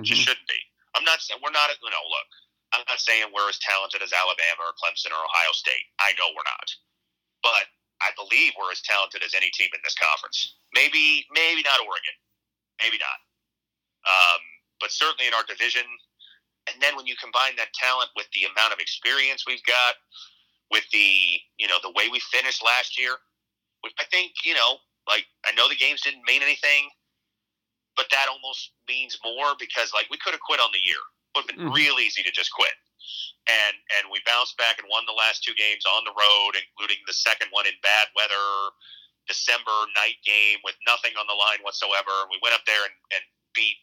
[0.00, 0.60] It just shouldn't be.
[0.94, 1.72] I'm not saying we're not.
[1.80, 2.28] You know, look,
[2.72, 5.88] I'm not saying we're as talented as Alabama or Clemson or Ohio State.
[6.00, 6.68] I know we're not,
[7.44, 7.68] but
[8.02, 10.58] I believe we're as talented as any team in this conference.
[10.74, 12.16] Maybe, maybe not Oregon,
[12.82, 13.18] maybe not,
[14.08, 14.42] um,
[14.80, 15.86] but certainly in our division.
[16.66, 19.94] And then when you combine that talent with the amount of experience we've got,
[20.72, 23.14] with the you know the way we finished last year,
[23.84, 26.88] which I think you know, like I know the games didn't mean anything,
[27.94, 30.98] but that almost means more because like we could have quit on the year.
[31.36, 31.76] Would have been Mhm.
[31.76, 32.74] real easy to just quit.
[33.46, 36.98] And and we bounced back and won the last two games on the road, including
[37.06, 38.70] the second one in bad weather,
[39.28, 42.10] December night game with nothing on the line whatsoever.
[42.22, 43.76] And we went up there and, and beat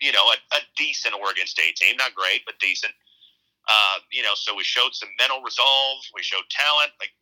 [0.00, 2.92] you know a, a decent Oregon State team, not great but decent.
[3.68, 5.98] Uh, you know, so we showed some mental resolve.
[6.14, 6.90] We showed talent.
[6.98, 7.12] Like,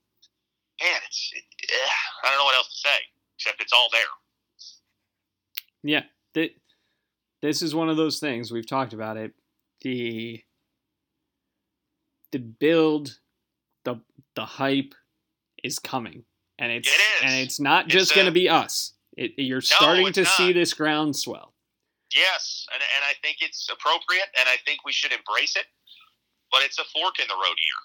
[0.80, 1.92] man, it's it, eh,
[2.24, 2.98] I don't know what else to say
[3.36, 4.02] except it's all there.
[5.82, 6.02] Yeah.
[6.34, 6.56] Th-
[7.42, 9.32] this is one of those things we've talked about it.
[9.82, 10.42] The
[12.32, 13.18] the build,
[13.84, 14.00] the
[14.34, 14.94] the hype
[15.62, 16.24] is coming,
[16.58, 17.22] and it's It is.
[17.22, 18.94] and it's not just going to be us.
[19.16, 21.54] It, you're starting it's to see this groundswell.
[22.14, 25.66] Yes, and, and I think it's appropriate, and I think we should embrace it.
[26.56, 27.80] But it's a fork in the road year.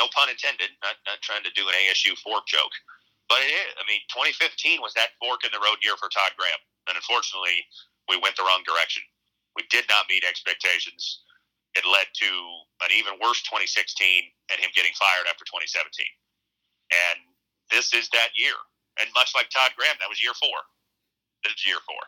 [0.00, 0.72] No pun intended.
[0.80, 2.72] Not not trying to do an ASU fork joke,
[3.28, 3.76] but it is.
[3.76, 6.56] I mean, 2015 was that fork in the road year for Todd Graham,
[6.88, 7.60] and unfortunately,
[8.08, 9.04] we went the wrong direction.
[9.52, 11.28] We did not meet expectations.
[11.76, 12.30] It led to
[12.80, 13.68] an even worse 2016
[14.48, 15.84] and him getting fired after 2017.
[16.88, 17.20] And
[17.68, 18.56] this is that year.
[18.96, 20.56] And much like Todd Graham, that was year four.
[21.44, 22.00] This is year 4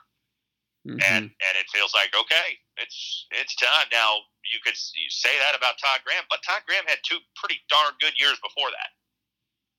[0.89, 1.05] Mhm.
[1.05, 4.25] and and it feels like okay, it's it's time now.
[4.49, 8.17] You could say that about Todd Graham, but Todd Graham had two pretty darn good
[8.17, 8.91] years before that.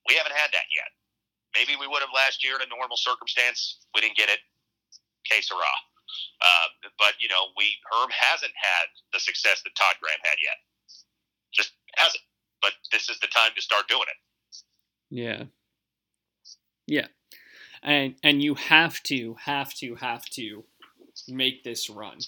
[0.08, 0.90] We haven't had that yet.
[1.54, 3.82] Maybe we would have last year in a normal circumstance.
[3.94, 4.42] We didn't get it.
[5.26, 5.74] Que sera.
[6.42, 6.68] Uh,
[6.98, 10.58] but you know, we Herm hasn't had the success that Todd Graham had yet.
[11.52, 12.22] Just hasn't.
[12.62, 14.20] But this is the time to start doing it.
[15.10, 15.44] Yeah.
[16.86, 17.08] Yeah.
[17.82, 20.64] And and you have to have to have to
[21.28, 22.18] make this run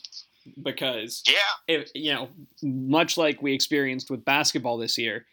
[0.63, 2.29] because Yeah, if, you know
[2.63, 5.27] much like we experienced with basketball this year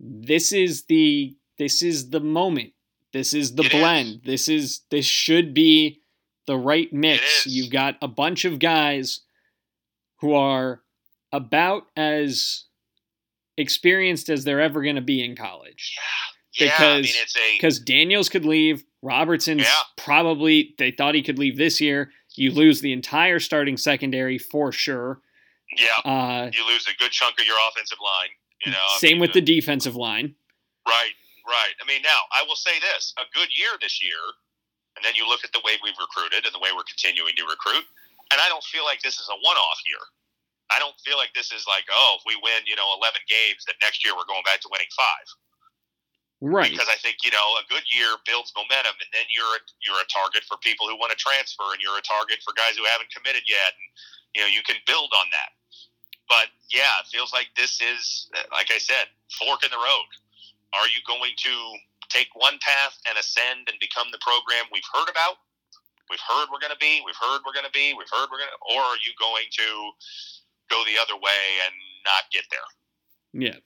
[0.00, 2.72] this is the this is the moment
[3.12, 4.08] This is the It blend.
[4.08, 4.20] is.
[4.24, 6.00] This is this should be
[6.46, 7.46] the right mix.
[7.46, 9.20] You've got a bunch of guys
[10.20, 10.82] who are
[11.32, 12.64] about as
[13.56, 15.96] experienced as they're ever going to be in college.
[16.60, 19.82] Yeah, I mean Because- a Because Daniels could leave, Robertson's Yeah.
[19.96, 22.10] probably they thought he could leave this year.
[22.36, 25.20] You lose the entire starting secondary for sure.
[25.76, 25.98] yeah.
[26.04, 28.30] Uh, You lose a good chunk of your offensive line.
[28.64, 30.34] You know, I same mean, with the defensive line.
[30.88, 31.14] Right,
[31.46, 31.74] right.
[31.80, 34.20] I mean, now I will say this: a good year this year,
[34.96, 37.44] and then you look at the way we've recruited and the way we're continuing to
[37.44, 37.84] recruit,
[38.32, 40.00] and I don't feel like this is a one-off year.
[40.72, 43.68] I don't feel like this is like, oh, if we win, you know, eleven games,
[43.68, 45.26] that next year we're going back to winning five.
[46.42, 46.68] Right.
[46.68, 50.00] Because I think you know a good year builds momentum, and then you're a, you're
[50.02, 52.84] a target for people who want to transfer, and you're a target for guys who
[52.84, 53.86] haven't committed yet, and
[54.36, 55.56] you know you can build on that.
[56.28, 60.10] But yeah, it feels like this is, like I said, fork in the road.
[60.72, 61.54] Are you going to
[62.08, 65.38] take one path and ascend and become the program we've heard about?
[66.10, 67.00] We've heard we're going to be.
[67.04, 67.96] We've heard we're going to be.
[67.96, 68.62] We've heard we're going to.
[68.76, 69.68] Or are you going to
[70.68, 71.74] go the other way and
[72.04, 72.68] not get there?
[73.32, 73.58] Yeah.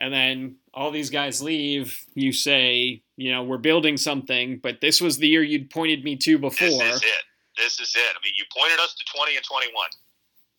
[0.00, 1.92] And then all these guys leave.
[2.14, 6.16] You say, you know, we're building something, but this was the year you'd pointed me
[6.24, 6.66] to before.
[6.80, 7.24] This is it.
[7.56, 8.10] This is it.
[8.16, 9.70] I mean, you pointed us to 20 and 21.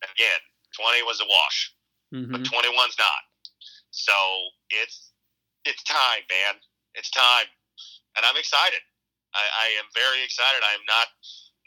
[0.04, 0.42] Again,
[0.78, 1.74] 20 was a wash,
[2.14, 2.32] Mhm.
[2.32, 3.22] but 21's not.
[3.90, 4.14] So
[4.70, 5.10] it's
[5.66, 6.56] it's time, man.
[6.96, 7.46] It's time,
[8.18, 8.82] and I'm excited.
[9.34, 10.62] I, I am very excited.
[10.64, 11.08] I am not.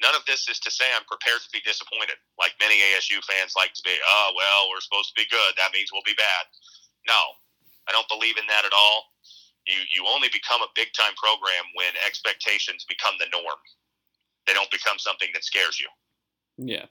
[0.03, 3.55] None of this is to say I'm prepared to be disappointed, like many ASU fans
[3.57, 3.95] like to be.
[4.07, 5.55] Oh well, we're supposed to be good.
[5.57, 6.45] That means we'll be bad.
[7.07, 7.21] No,
[7.89, 9.13] I don't believe in that at all.
[9.67, 13.61] You you only become a big time program when expectations become the norm.
[14.47, 15.89] They don't become something that scares you.
[16.61, 16.87] Yeah.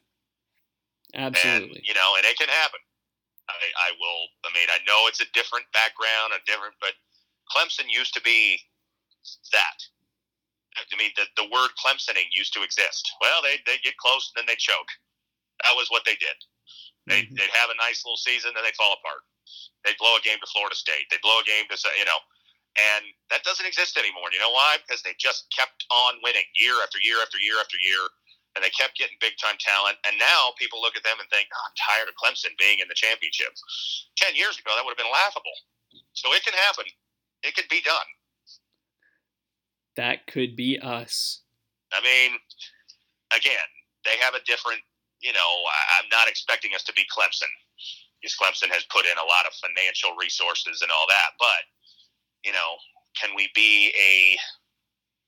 [1.14, 1.86] And Absolutely.
[1.86, 2.82] you know, and it can happen.
[3.50, 4.24] I, I will.
[4.48, 6.98] I mean, I know it's a different background, a different, but
[7.52, 8.58] Clemson used to be
[9.52, 9.78] that.
[10.74, 13.06] I mean, the, the word Clemsoning used to exist.
[13.22, 14.90] Well, they they get close and then they choke.
[15.62, 16.38] That was what they did.
[17.06, 17.36] They Mhm.
[17.36, 19.24] they'd have a nice little season, then they fall apart.
[19.84, 21.10] They'd blow a game to Florida State.
[21.10, 22.20] They'd blow a game to say, you know,
[22.76, 24.32] and that doesn't exist anymore.
[24.32, 24.78] You know why?
[24.78, 28.10] Because they just kept on winning year after year after year after year,
[28.56, 30.00] and they kept getting big time talent.
[30.06, 32.88] And now people look at them and think, oh, I'm tired of Clemson being in
[32.88, 33.54] the championship.
[34.16, 35.54] Ten years ago, that would have been laughable.
[36.14, 36.86] So it can happen.
[37.44, 38.08] It could be done.
[39.96, 41.42] That could be us.
[41.92, 42.40] I mean,
[43.36, 43.70] again,
[44.06, 44.82] they have a different,
[45.24, 45.52] you know,
[46.00, 47.50] I'm not expecting us to be Clemson
[48.22, 51.32] because Clemson has put in a lot of financial resources and all that.
[51.40, 51.64] But,
[52.44, 52.76] you know,
[53.20, 54.38] can we be a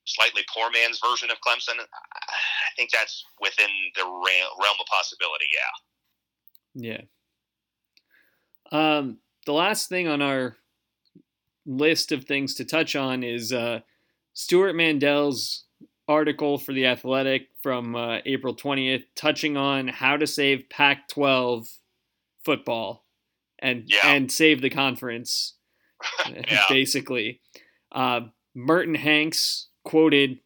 [0.05, 1.79] slightly poor man's version of Clemson?
[1.79, 5.71] I think that's within the realm of possibility, yeah.
[6.75, 7.01] Yeah.
[8.71, 10.57] Um, the last thing on our
[11.65, 13.79] list of things to touch on is uh,
[14.33, 15.64] Stewart Mandel's
[16.07, 21.67] article for The Athletic from uh, April 20th, touching on how to save Pac 12
[22.43, 23.05] football
[23.59, 23.99] and, Yeah.
[24.05, 25.55] and save the conference,
[26.29, 26.63] Yeah.
[26.69, 27.41] basically.
[27.91, 28.21] Uh,
[28.53, 30.39] Merton Hanks quoted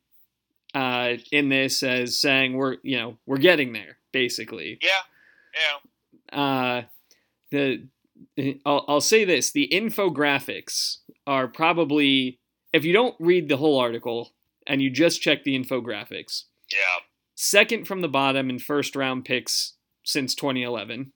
[0.73, 4.89] uh, in this as saying, "We're you know we're getting there." Basically, Yeah,
[6.31, 6.39] yeah.
[6.39, 6.81] uh,
[7.51, 7.87] the
[8.65, 10.97] I'll, I'll say this: the infographics
[11.27, 12.39] are probably
[12.73, 14.31] if you don't read the whole article
[14.69, 17.01] and you just check the infographics, Yeah,
[17.35, 19.73] second from the bottom in first round picks
[20.05, 21.11] since 2011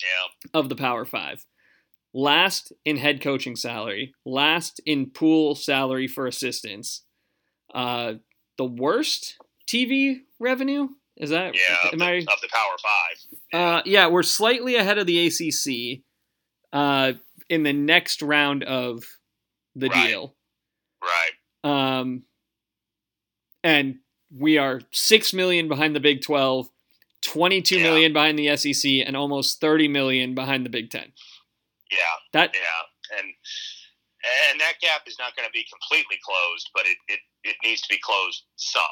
[0.00, 1.44] yeah, of the Power Five.
[2.14, 7.02] Last in head coaching salary, last in pool salary for assistants.
[7.74, 8.14] Uh,
[8.56, 9.36] the worst
[9.68, 11.54] TV revenue is that?
[11.54, 11.76] yeah.
[11.88, 12.12] Of Am the, I?
[12.18, 13.60] of the Power Five.
[13.60, 16.02] Uh, yeah, we're slightly ahead of the ACC.
[16.72, 17.12] Uh,
[17.48, 19.04] in the next round of
[19.74, 20.08] the Right.
[20.08, 20.34] deal.
[21.02, 21.98] Right.
[21.98, 22.24] Um,
[23.64, 23.96] and
[24.36, 26.68] we are six million behind the Big Twelve,
[27.22, 27.82] twenty-two Yeah.
[27.84, 31.12] million behind the SEC, and almost thirty million behind the Big Ten.
[31.90, 31.98] Yeah.
[32.32, 33.26] That Yeah, and
[34.52, 37.80] and that gap is not going to be completely closed, but it, it, it needs
[37.82, 38.82] to be closed some.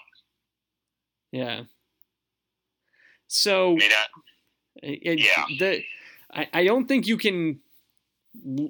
[1.33, 1.63] yeah.
[3.29, 5.45] So I mean, uh, it, Yeah.
[5.59, 5.85] the
[6.33, 7.61] I, I don't think you can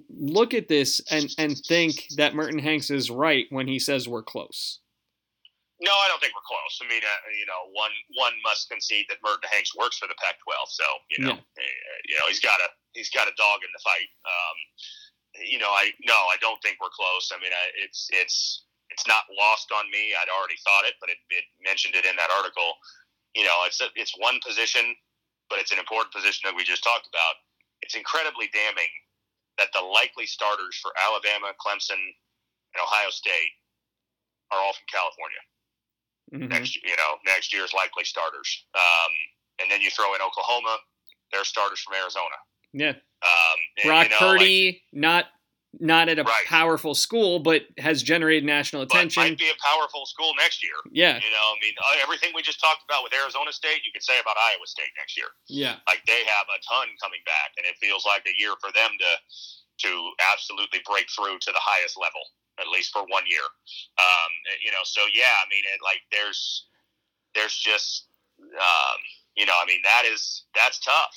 [0.09, 4.23] look at this and and think that Merton Hanks is right when he says we're
[4.23, 4.81] close.
[5.81, 6.81] No, I don't think we're close.
[6.81, 10.17] I mean, uh, you know, one one must concede that Merton Hanks works for the
[10.17, 11.61] Pac-12, so you know, Yeah.
[11.61, 14.09] uh, you know, he's got a he's got a dog in the fight.
[14.25, 14.57] Um,
[15.45, 17.29] you know, I no, I don't think we're close.
[17.29, 20.17] I mean, I, it's it's it's not lost on me.
[20.17, 22.81] I'd already thought it, but it, it mentioned it in that article.
[23.37, 24.97] You know, it's a, it's one position,
[25.53, 27.37] but it's an important position that we just talked about.
[27.85, 28.89] It's incredibly damning
[29.61, 33.53] that the likely starters for Alabama, Clemson, and Ohio State
[34.53, 35.43] are all from California.
[36.33, 36.49] Mhm.
[36.49, 38.65] Next, you know, next year's likely starters.
[38.75, 39.13] Um,
[39.61, 40.79] and then you throw in Oklahoma,
[41.33, 42.35] they're starters from Arizona.
[42.73, 42.91] Yeah.
[43.23, 45.27] Um, and, Brock you know, like- Purdy, not
[45.79, 46.47] not at a Right.
[46.47, 49.23] powerful school, but has generated national but attention.
[49.25, 50.73] might be a powerful school next year.
[50.91, 53.93] yeah, You know, I mean, uh, everything we just talked about with Arizona State, you
[53.93, 55.29] could say about Iowa State next year.
[55.49, 58.73] yeah, Like they have a ton coming back, and it feels like a year for
[58.73, 59.21] them to
[59.81, 62.23] to absolutely break through to the highest level,
[62.61, 63.45] at least for one year.
[63.99, 64.31] Um,
[64.65, 66.67] you know, so yeah, I mean, it, like there's
[67.35, 68.09] there's just
[68.41, 68.99] um,
[69.37, 71.17] you know, I mean, that is that's tough.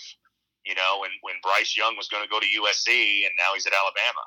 [0.65, 3.65] You know, when when Bryce Young was going to go to USC, and now he's
[3.65, 4.25] at Alabama.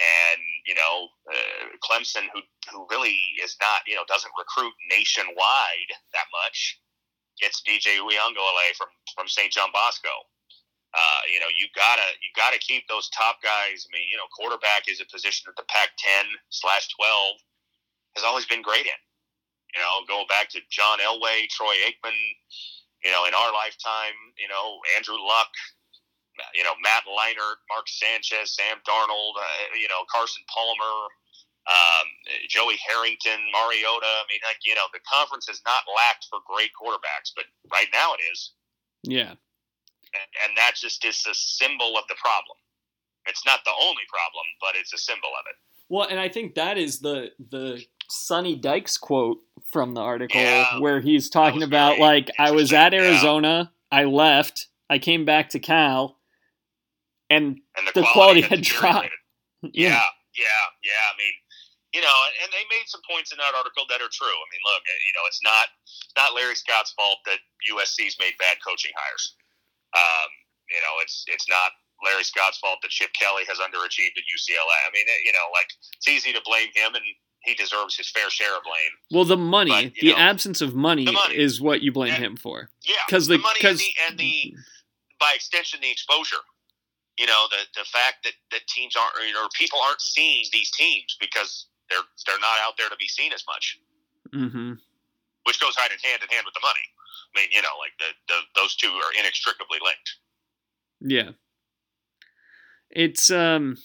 [0.00, 2.40] And you know, uh, Clemson, who
[2.72, 6.80] who really is not, you know, doesn't recruit nationwide that much,
[7.40, 9.52] gets DJ Uiagalelei from from St.
[9.52, 10.08] John Bosco.
[10.90, 13.86] Uh, you know, you gotta you gotta keep those top guys.
[13.86, 17.38] I mean, you know, quarterback is a position that the Pac-10 slash 12
[18.18, 19.00] has always been great in.
[19.74, 22.18] You know, going back to John Elway, Troy Aikman.
[23.06, 25.48] You know, in our lifetime, you know, Andrew Luck,
[26.54, 31.08] you know, Matt Leinart, Mark Sanchez, Sam Darnold, uh, you know, Carson Palmer,
[31.68, 32.06] um,
[32.48, 34.10] Joey Harrington, Mariota.
[34.10, 37.88] I mean, like, you know, the conference has not lacked for great quarterbacks, but right
[37.92, 38.52] now it is.
[39.02, 39.34] yeah,
[40.14, 42.56] And, and that just is a symbol of the problem.
[43.26, 45.56] It's not the only problem, but it's a symbol of it.
[45.88, 49.38] Well, and I think that is the the Sonny Dykes quote
[49.70, 50.78] from the article Yeah.
[50.80, 53.10] where he's talking about like I was at interesting, yeah.
[53.12, 56.16] Arizona, I left, I came back to Cal,
[57.28, 59.08] and And the, The quality, quality had dropped.
[59.62, 60.02] yeah, Yeah,
[60.34, 61.02] yeah, yeah.
[61.10, 61.34] I mean,
[61.92, 64.30] you know, and, they made some points in that article that are true.
[64.30, 67.38] I mean, look, you know, it's not it's not Larry Scott's fault that
[67.70, 69.34] USC's made bad coaching hires.
[69.94, 70.28] Um,
[70.70, 71.72] you know, it's it's not
[72.04, 74.76] Larry Scott's fault that Chip Kelly has underachieved at UCLA.
[74.86, 75.66] I mean, you know, like
[75.96, 77.04] it's easy to blame him, and
[77.42, 78.92] he deserves his fair share of blame.
[79.10, 81.34] Well, the money, But, the know, absence of money, money.
[81.36, 82.18] is what you blame Yeah.
[82.20, 82.70] him for.
[82.84, 84.54] Yeah, Because the the money and the, and the
[85.18, 86.40] by extension the exposure.
[87.18, 90.70] You know, the the fact that, that teams aren't you know people aren't seeing these
[90.70, 93.78] teams because they're they're not out there to be seen as much.
[94.32, 94.74] hmm
[95.44, 96.84] which goes hand in hand in hand with the money.
[97.34, 100.10] I mean, you know, like the, the those two are inextricably linked.
[101.00, 101.30] Yeah.
[102.90, 103.76] It's um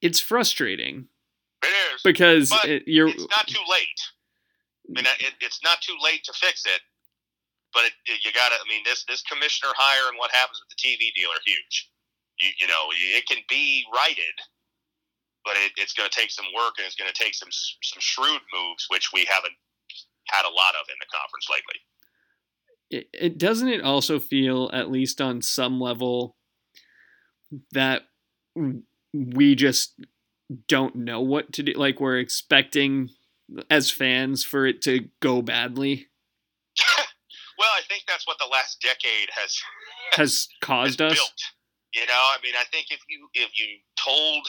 [0.00, 1.08] it's frustrating
[1.62, 4.00] It is, because it, you're it's not too late.
[4.96, 6.80] I mean, it, it's not too late to fix it,
[7.74, 8.56] but it, you got to.
[8.56, 11.90] I mean, this this commissioner hire and what happens with the TV deal are huge.
[12.40, 14.36] You, you know, it can be righted,
[15.44, 18.00] but it, it's going to take some work and it's going to take some some
[18.00, 19.54] shrewd moves, which we haven't
[20.30, 21.80] had a lot of in the conference lately.
[22.90, 26.36] it, it doesn't it also feel at least on some level
[27.72, 28.02] that
[29.12, 29.94] we just
[30.66, 33.10] don't know what to do like we're expecting
[33.70, 36.08] as fans for it to go badly
[37.58, 39.58] well, I think that's what the last decade has
[40.12, 41.42] has caused has us built.
[41.94, 44.46] You know, I mean, I think if you if you told,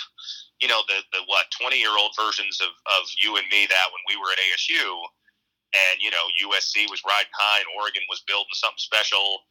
[0.61, 3.87] you know, the the what twenty year old versions of of you and me that
[3.89, 4.85] when we were at ASU,
[5.73, 9.45] and you know USC was riding high and Oregon was building something special,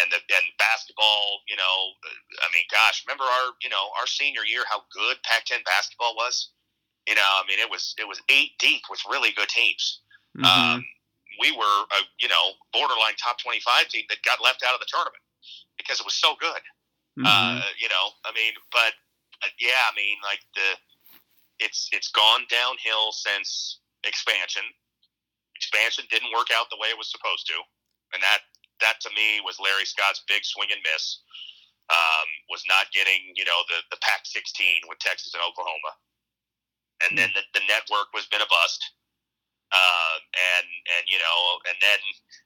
[0.00, 1.94] and the and basketball, you know,
[2.40, 6.50] I mean, gosh, remember our you know our senior year how good Pac-10 basketball was.
[7.08, 10.00] You know, I mean, it was it was eight deep with really good teams.
[10.36, 10.44] Mhm.
[10.46, 10.84] Um,
[11.40, 14.80] we were a you know borderline top twenty five team that got left out of
[14.80, 15.22] the tournament
[15.76, 16.62] because it was so good.
[17.18, 17.26] Mhm.
[17.26, 18.94] Uh, you know, I mean, but
[19.42, 20.78] uh, yeah, I mean, like the
[21.58, 24.62] it's it's gone downhill since expansion.
[25.60, 27.56] Expansion didn't work out the way it was supposed to,
[28.16, 28.48] and that
[28.80, 31.20] that to me was Larry Scott's big swing and miss.
[31.92, 35.92] Um, was not getting you know the the Pac 16 with Texas and Oklahoma,
[37.04, 38.80] and then the, the network was been a bust.
[39.70, 41.38] Uh, and and you know,
[41.68, 42.00] and then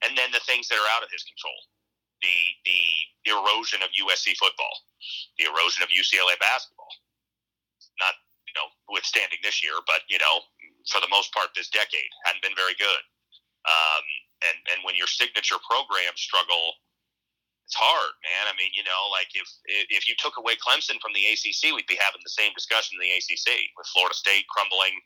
[0.04, 1.56] and then the things that are out of his control
[2.24, 2.82] the the
[3.36, 4.74] erosion of USC football,
[5.36, 6.90] the erosion of UCLA basketball.
[8.00, 8.16] Not
[8.48, 10.40] you know withstanding this year, but you know
[10.90, 13.02] for the most part this decade hadn't been very good.
[13.64, 14.04] Um,
[14.44, 16.76] and and when your signature programs struggle,
[17.64, 18.44] it's hard, man.
[18.48, 19.48] I mean, you know, like if
[19.92, 23.02] if you took away Clemson from the ACC, we'd be having the same discussion in
[23.04, 25.00] the ACC with Florida State crumbling.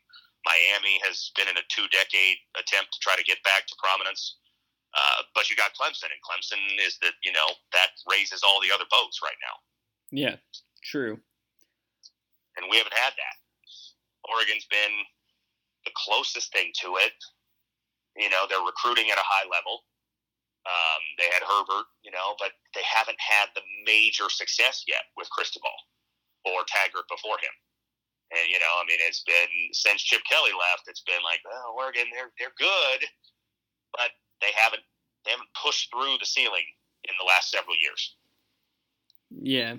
[0.47, 4.39] Miami has been in a two-decade attempt to try to get back to prominence.
[4.95, 8.73] Uh, but you got Clemson, and Clemson is the you know that raises all the
[8.73, 9.55] other boats right now,
[10.11, 10.35] yeah
[10.83, 11.19] true
[12.59, 13.35] and we haven't had that.
[14.27, 14.93] Oregon's been
[15.89, 17.17] the closest thing to it.
[18.13, 19.81] You know, they're recruiting at a high level.
[20.69, 25.31] Um, they had Herbert, you know, but they haven't had the major success yet with
[25.33, 25.73] Cristobal
[26.45, 27.55] or Taggart before him.
[28.29, 30.85] And you know, I mean, it's been since Chip Kelly left.
[30.85, 33.01] It's been like, well, Oregon, they're they're good,
[33.97, 34.83] but they haven't
[35.25, 36.67] they haven't pushed through the ceiling
[37.05, 38.15] in the last several years.
[39.31, 39.75] Yeah,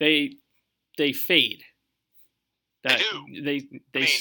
[0.00, 0.36] they
[0.96, 1.60] they fade.
[2.84, 3.42] That, they do.
[3.42, 3.58] They
[3.92, 4.00] they.
[4.00, 4.20] I mean,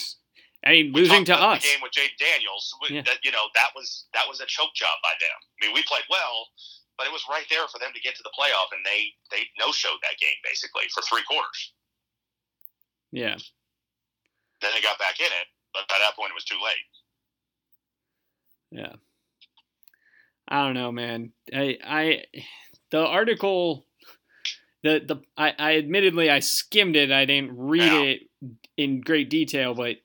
[0.65, 1.61] I mean losing to us.
[1.61, 3.01] game with Jayden Daniels, yeah.
[3.05, 5.37] that you know that was that was a choke job by them.
[5.37, 6.49] I mean, we played well,
[6.97, 9.45] but it was right there for them to get to the playoff, and they they
[9.59, 11.73] no showed that game basically for three quarters.
[13.11, 13.37] Yeah.
[14.61, 16.85] Then they got back in it, but by that point it was too late.
[18.71, 18.95] Yeah.
[20.47, 21.31] I don't know, man.
[21.53, 22.23] I I
[22.91, 23.85] the article
[24.83, 27.11] the the I, I admittedly I skimmed it.
[27.11, 28.21] I didn't read it
[28.77, 29.97] in great detail, but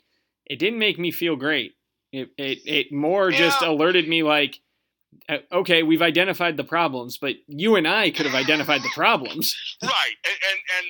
[0.51, 1.79] it didn't make me feel great.
[2.11, 3.39] It it, it more yeah.
[3.39, 4.59] just alerted me like
[5.31, 9.55] uh, okay, we've identified the problems, but you and I could have identified the problems.
[9.83, 10.17] right.
[10.27, 10.87] And, and, and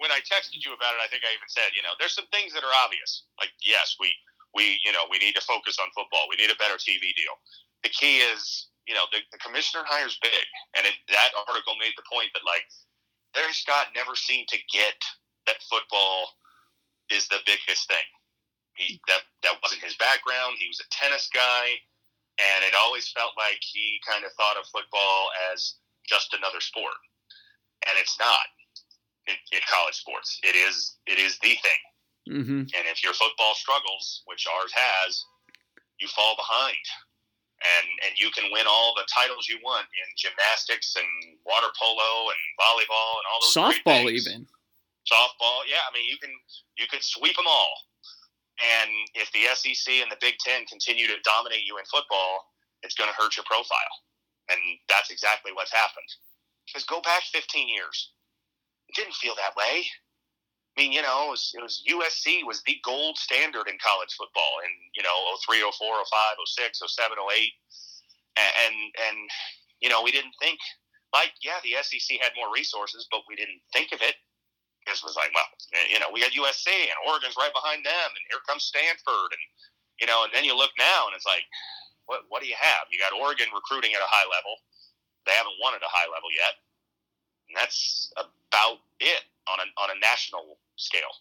[0.00, 2.28] when I texted you about it, I think I even said, you know, there's some
[2.32, 3.28] things that are obvious.
[3.36, 4.08] Like, yes, we,
[4.56, 6.28] we, you know, we need to focus on football.
[6.32, 7.36] We need a better TV deal.
[7.84, 10.44] The key is, you know, the, the commissioner hires big.
[10.76, 12.64] And it, that article made the point that, like,
[13.36, 14.96] Larry Scott never seemed to get
[15.44, 16.40] that football
[17.12, 18.08] is the biggest thing.
[18.78, 20.56] He, that, that wasn't his background.
[20.62, 21.82] He was a tennis guy
[22.38, 25.74] and it always felt like he kind of thought of football as
[26.06, 26.98] just another sport,
[27.86, 28.46] and it's not.
[29.28, 31.82] In, in college sports, it is it is the thing.
[32.32, 32.60] Mm-hmm.
[32.72, 35.20] And if your football struggles, which ours has,
[36.00, 36.80] you fall behind,
[37.60, 41.04] and and you can win all the titles you want in gymnastics and
[41.44, 44.48] water polo and volleyball and all those softball even
[45.04, 45.68] softball.
[45.68, 46.32] Yeah, I mean you can
[46.80, 47.74] you can sweep them all
[48.58, 52.50] and if the SEC and the Big Ten continue to dominate you in football,
[52.82, 53.94] it's going to hurt your profile.
[54.50, 56.08] And that's exactly what's happened.
[56.66, 58.12] Because go back 15 years,
[58.88, 59.86] it didn't feel that way.
[60.76, 64.14] I mean, you know, it was, it was USC was the gold standard in college
[64.14, 67.52] football in, you know, 03, 04, 05, 06, 07, 08.
[68.38, 68.74] And,
[69.10, 69.18] and,
[69.80, 70.58] you know, we didn't think,
[71.12, 74.14] like, yeah, the SEC had more resources, but we didn't think of it
[74.88, 78.08] just was like, well, eh, you know, we got USC and Oregon's right behind them,
[78.16, 79.44] and here comes Stanford, and
[80.00, 81.44] you know, and then you look now and it's like,
[82.08, 82.88] what what do you have?
[82.90, 84.64] You got Oregon recruiting at a high level.
[85.28, 86.56] They haven't won at a high level yet,
[87.46, 91.12] and that's about it on a on a national scale.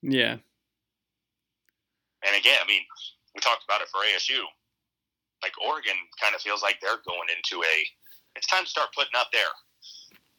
[0.00, 0.40] Yeah.
[2.22, 2.82] And again, I mean,
[3.34, 4.46] we talked about it for ASU.
[5.42, 7.76] Like Oregon kind of feels like they're going into a.
[8.34, 9.52] It's time to start putting up there.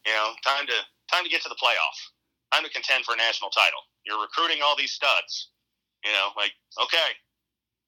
[0.08, 0.78] You know, time to
[1.14, 1.98] time to get to the playoff.
[2.50, 3.86] Time to contend for a national title.
[4.06, 5.54] You're recruiting all these studs.
[6.02, 6.52] You know, like
[6.82, 7.14] okay,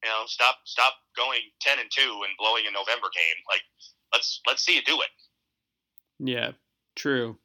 [0.05, 3.37] you know, stop stop going ten and two and blowing a November game.
[3.49, 3.65] Like
[4.13, 5.11] let's let's see you do it.
[6.21, 6.51] Yeah,
[6.95, 7.37] true.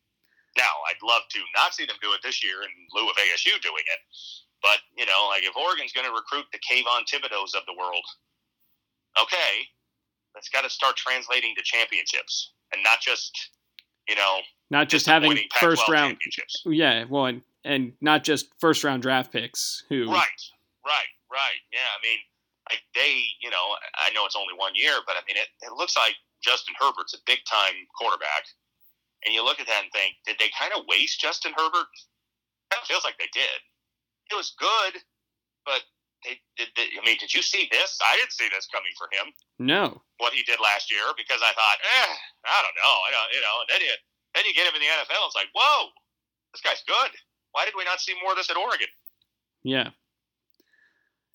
[0.56, 3.56] Now I'd love to not see them do it this year in lieu of ASU
[3.60, 4.00] doing it.
[4.62, 8.04] But you know, like if Oregon's going to recruit the Kayvon Thibodeaux of the world,
[9.20, 9.66] okay,
[10.34, 13.32] that's got to start translating to championships and not just
[14.08, 16.16] you know not just having first round.
[16.64, 19.84] Yeah, well, and, and not just first round draft picks.
[19.88, 20.10] Who?
[20.10, 20.42] Right,
[20.86, 21.60] right, right.
[21.72, 22.18] Yeah, I mean,
[22.70, 25.74] like they, you know, I know it's only one year, but I mean, it, it
[25.74, 28.46] looks like Justin Herbert's a big time quarterback.
[29.26, 31.92] And you look at that and think, did they kind of waste Justin Herbert?
[32.70, 33.58] That feels like they did.
[34.32, 35.02] It was good,
[35.66, 35.84] but
[36.24, 37.98] they, did, did, I mean, did you see this?
[38.00, 39.34] I didn't see this coming for him.
[39.60, 40.00] No.
[40.22, 42.12] What he did last year because I thought, eh,
[42.48, 43.56] I don't know, I don't, you know.
[43.60, 43.92] And then you
[44.34, 45.26] then you get him in the NFL.
[45.26, 45.88] It's like, whoa,
[46.52, 47.10] this guy's good.
[47.52, 48.88] Why did we not see more of this at Oregon?
[49.62, 49.90] Yeah.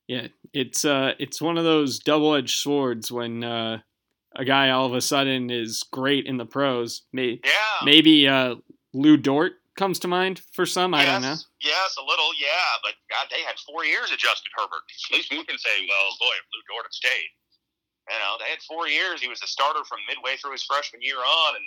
[0.08, 3.80] Yeah, it's uh, it's one of those double-edged swords when uh,
[4.36, 7.02] a guy all of a sudden is great in the pros.
[7.12, 7.82] Maybe, yeah.
[7.84, 8.56] maybe uh,
[8.94, 10.94] Lu Dort comes to mind for some.
[10.94, 11.38] Yes, I don't know.
[11.58, 12.70] Yes, a little, yeah.
[12.84, 14.86] But God, they had four years of Justin Herbert.
[15.10, 17.32] At least we can say, well, boy, if Lu Dort had stayed.
[18.06, 19.18] You know, they had four years.
[19.18, 21.66] He was the starter from midway through his freshman year on, and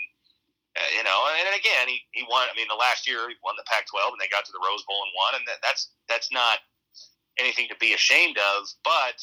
[0.78, 2.46] uh, you know, and again, he, he won.
[2.46, 4.86] I mean, the last year he won the Pac-12, and they got to the Rose
[4.86, 6.62] Bowl and won, and that, that's that's not
[7.38, 8.70] anything to be ashamed of.
[8.86, 9.18] But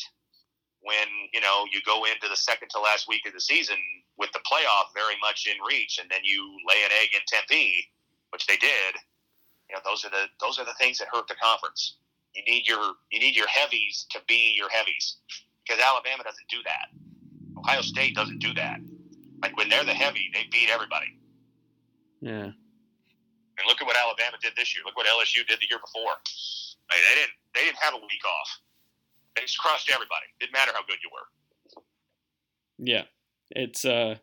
[0.83, 3.79] when you know you go into the second to last week of the season
[4.19, 7.87] with the playoff very much in reach, and then you lay an egg in Tempe,
[8.35, 8.99] which they did,
[9.69, 11.97] you know, those are the those are the things that hurt the conference.
[12.35, 15.17] You need your you need your heavies to be your heavies
[15.65, 16.91] because Alabama doesn't do that.
[17.57, 18.79] Ohio State doesn't do that.
[19.41, 21.17] Like when they're the heavy, they beat everybody.
[22.25, 22.49] Yeah.
[23.57, 24.83] And look at what Alabama did this year.
[24.83, 26.11] Look what LSU did the year before.
[26.89, 27.35] I mean, they didn't.
[27.53, 28.59] They didn't have a week off.
[29.35, 30.25] They just crushed everybody.
[30.39, 31.81] Didn't matter how good you were.
[32.77, 33.03] Yeah,
[33.51, 34.15] it's uh,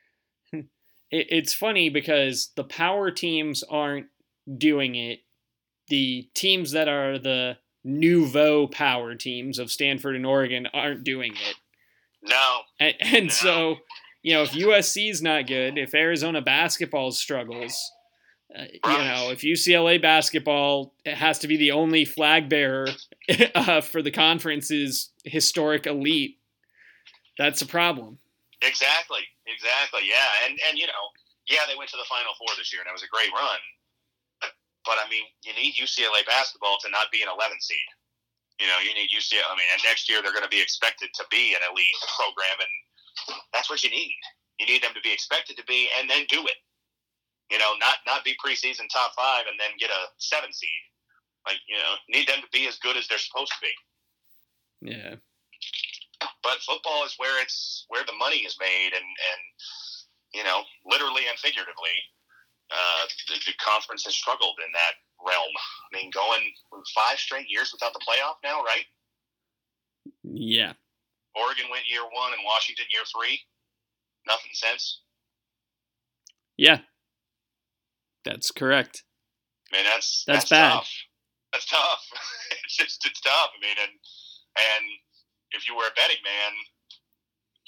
[0.52, 0.66] it,
[1.10, 4.06] it's funny because the power teams aren't
[4.56, 5.20] doing it
[5.88, 11.54] the teams that are the nouveau power teams of Stanford and Oregon aren't doing it.
[12.22, 12.60] No.
[12.80, 13.30] And, and No.
[13.30, 13.76] so,
[14.26, 17.92] you know, if USC's not good, if Arizona basketball struggles,
[18.50, 22.88] uh, you know, if UCLA basketball has to be the only flag bearer
[23.54, 26.42] uh, for the conference's historic elite,
[27.38, 28.18] that's a problem.
[28.66, 29.22] Exactly.
[29.46, 30.02] Exactly.
[30.02, 30.50] Yeah.
[30.50, 31.04] And and you know,
[31.46, 33.62] yeah, they went to the Final Four this year, and it was a great run.
[34.86, 37.90] But, I mean, you need UCLA basketball to not be an 11 seed.
[38.62, 39.42] You know, you need UCLA.
[39.50, 42.58] I mean, and next year they're going to be expected to be an elite program,
[42.58, 42.74] and
[43.52, 44.16] that's what you need.
[44.58, 46.58] You need them to be expected to be, and then do it.
[47.50, 50.82] You know, not not be preseason top five and then get a seven seed.
[51.46, 53.72] Like you know, need them to be as good as they're supposed to be.
[54.82, 55.16] Yeah.
[56.42, 59.42] but football is where it's where the money is made and and
[60.34, 61.96] you know literally and figuratively
[62.70, 64.94] uh, the, the conference has struggled in that
[65.26, 65.52] realm
[65.92, 66.42] i mean going
[66.94, 68.84] five straight years without the playoff now right
[70.22, 70.74] Yeah.
[71.36, 73.40] Oregon went year one and washington year three
[74.26, 75.00] nothing since
[76.56, 76.80] Yeah.
[78.24, 79.04] That's correct.
[79.72, 80.72] i mean that's That's bad.
[80.82, 80.90] tough
[81.52, 82.02] that's tough
[82.64, 83.92] it's just it's tough i mean and
[84.56, 84.84] and
[85.52, 86.52] if you were a betting man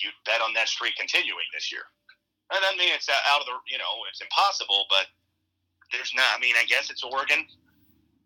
[0.03, 1.83] you'd bet on that streak continuing this year
[2.55, 5.07] and I mean it's out of the you know it's impossible but
[5.93, 7.47] there's not I mean I guess it's Oregon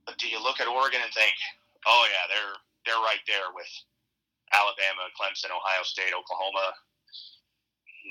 [0.07, 1.35] but do you look at Oregon and think
[1.87, 3.69] oh yeah they're they're right there with
[4.55, 6.73] Alabama Clemson Ohio State Oklahoma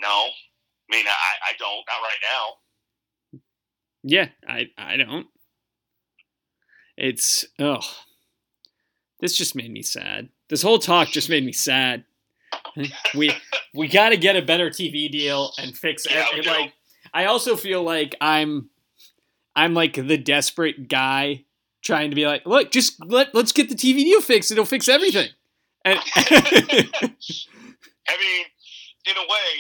[0.01, 3.41] no I mean I, I don't not right now
[4.03, 5.27] Yeah, I I don't.
[6.97, 7.79] It's oh,
[9.19, 10.29] this just made me sad.
[10.49, 12.05] This whole talk just made me sad.
[13.15, 13.31] We
[13.73, 16.45] we got to get a better TV deal and fix Yeah, it.
[16.45, 16.73] Like
[17.13, 18.69] I also feel like I'm
[19.55, 21.45] I'm like the desperate guy
[21.81, 24.51] trying to be like, look, just let let's get the TV deal fixed.
[24.51, 25.29] It'll fix everything.
[25.85, 28.45] And I mean,
[29.05, 29.51] in a way,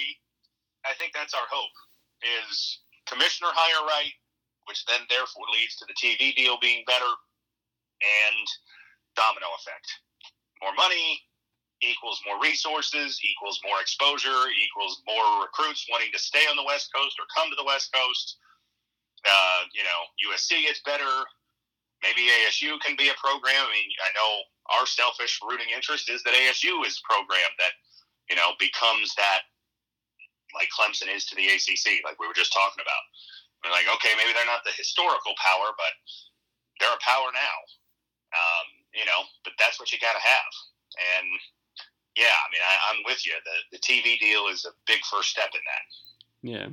[0.85, 1.73] I think that's our hope
[2.21, 4.13] is commissioner hire right,
[4.67, 7.09] which then therefore leads to the TV deal being better,
[8.01, 8.47] and
[9.15, 9.87] domino effect.
[10.61, 11.21] More money
[11.81, 16.93] equals more resources, equals more exposure, equals more recruits wanting to stay on the West
[16.93, 18.37] Coast or come to the West Coast.
[19.25, 19.99] Uh, you know,
[20.29, 21.25] USC gets better.
[22.01, 23.61] Maybe ASU can be a program.
[23.61, 24.31] I mean, I know
[24.77, 27.73] our selfish rooting interest is that ASU is a program that
[28.31, 29.43] you know, becomes that
[30.55, 33.03] like Clemson is to the ACC, like we were just talking about.
[33.59, 35.93] We're like, okay, maybe they're not the historical power, but
[36.79, 37.57] they're a power now.
[38.31, 40.51] Um, you know, but that's what you got to have.
[41.19, 41.27] And
[42.15, 43.35] yeah, I mean, I, I'm with you.
[43.43, 45.85] The the TV deal is a big first step in that.
[46.55, 46.67] yeah.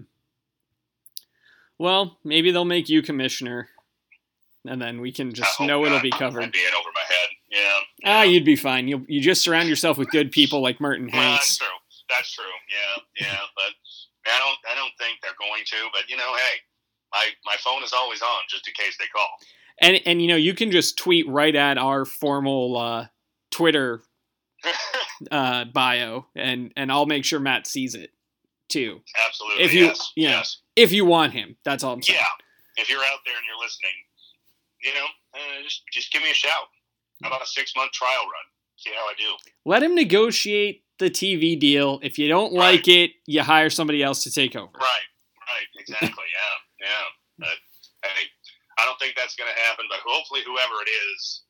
[1.79, 3.69] Well, maybe they'll make you commissioner,
[4.67, 6.41] and then we can just know it'll be covered.
[6.41, 7.29] That'd be in over my head.
[7.51, 7.79] Yeah.
[8.05, 8.31] Ah, yeah.
[8.31, 8.89] you'd be fine.
[8.89, 11.67] You you just surround yourself with good people like Merton Well, that's true.
[12.09, 12.45] That's true.
[12.71, 13.39] Yeah, yeah.
[13.55, 14.59] But I don't.
[14.73, 15.77] I don't think they're going to.
[15.93, 16.59] But you know, hey,
[17.13, 19.29] my my phone is always on just in case they call.
[19.81, 23.07] And and you know you can just tweet right at our formal uh,
[23.51, 24.03] Twitter
[25.31, 28.11] uh, bio, and and I'll make sure Matt sees it
[28.69, 29.01] too.
[29.27, 29.65] Absolutely.
[29.65, 30.13] If you- yes.
[30.17, 30.29] yeah.
[30.31, 30.57] Yes.
[30.77, 32.19] If you want him, that's all I'm saying.
[32.21, 32.83] Yeah.
[32.83, 33.91] If you're out there and you're listening,
[34.83, 36.69] you know, uh, just just give me a shout.
[37.23, 38.47] How about a six month trial run?
[38.77, 39.37] See how I do.
[39.65, 41.99] Let him negotiate the TV deal.
[42.03, 44.71] If you don't like it, you hire somebody else to take over.
[44.73, 45.09] Right.
[45.41, 45.69] Right.
[45.81, 46.09] Exactly.
[46.81, 46.87] yeah.
[46.87, 47.07] Yeah.
[47.39, 47.59] But
[48.05, 48.27] hey,
[48.79, 49.87] I don't think that's going to happen.
[49.89, 51.43] But hopefully, whoever it is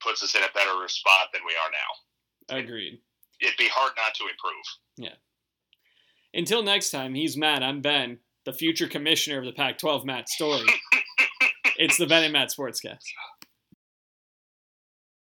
[0.00, 2.58] puts us in a better spot than we are now.
[2.58, 3.00] Agreed.
[3.40, 4.64] It'd be hard not to improve.
[4.96, 5.16] Yeah.
[6.32, 7.62] Until next time, he's Matt.
[7.62, 10.66] I'm Ben, the future commissioner of the Pac-12, Matt Story.
[11.78, 13.04] it's the Ben and Matt Sportscast.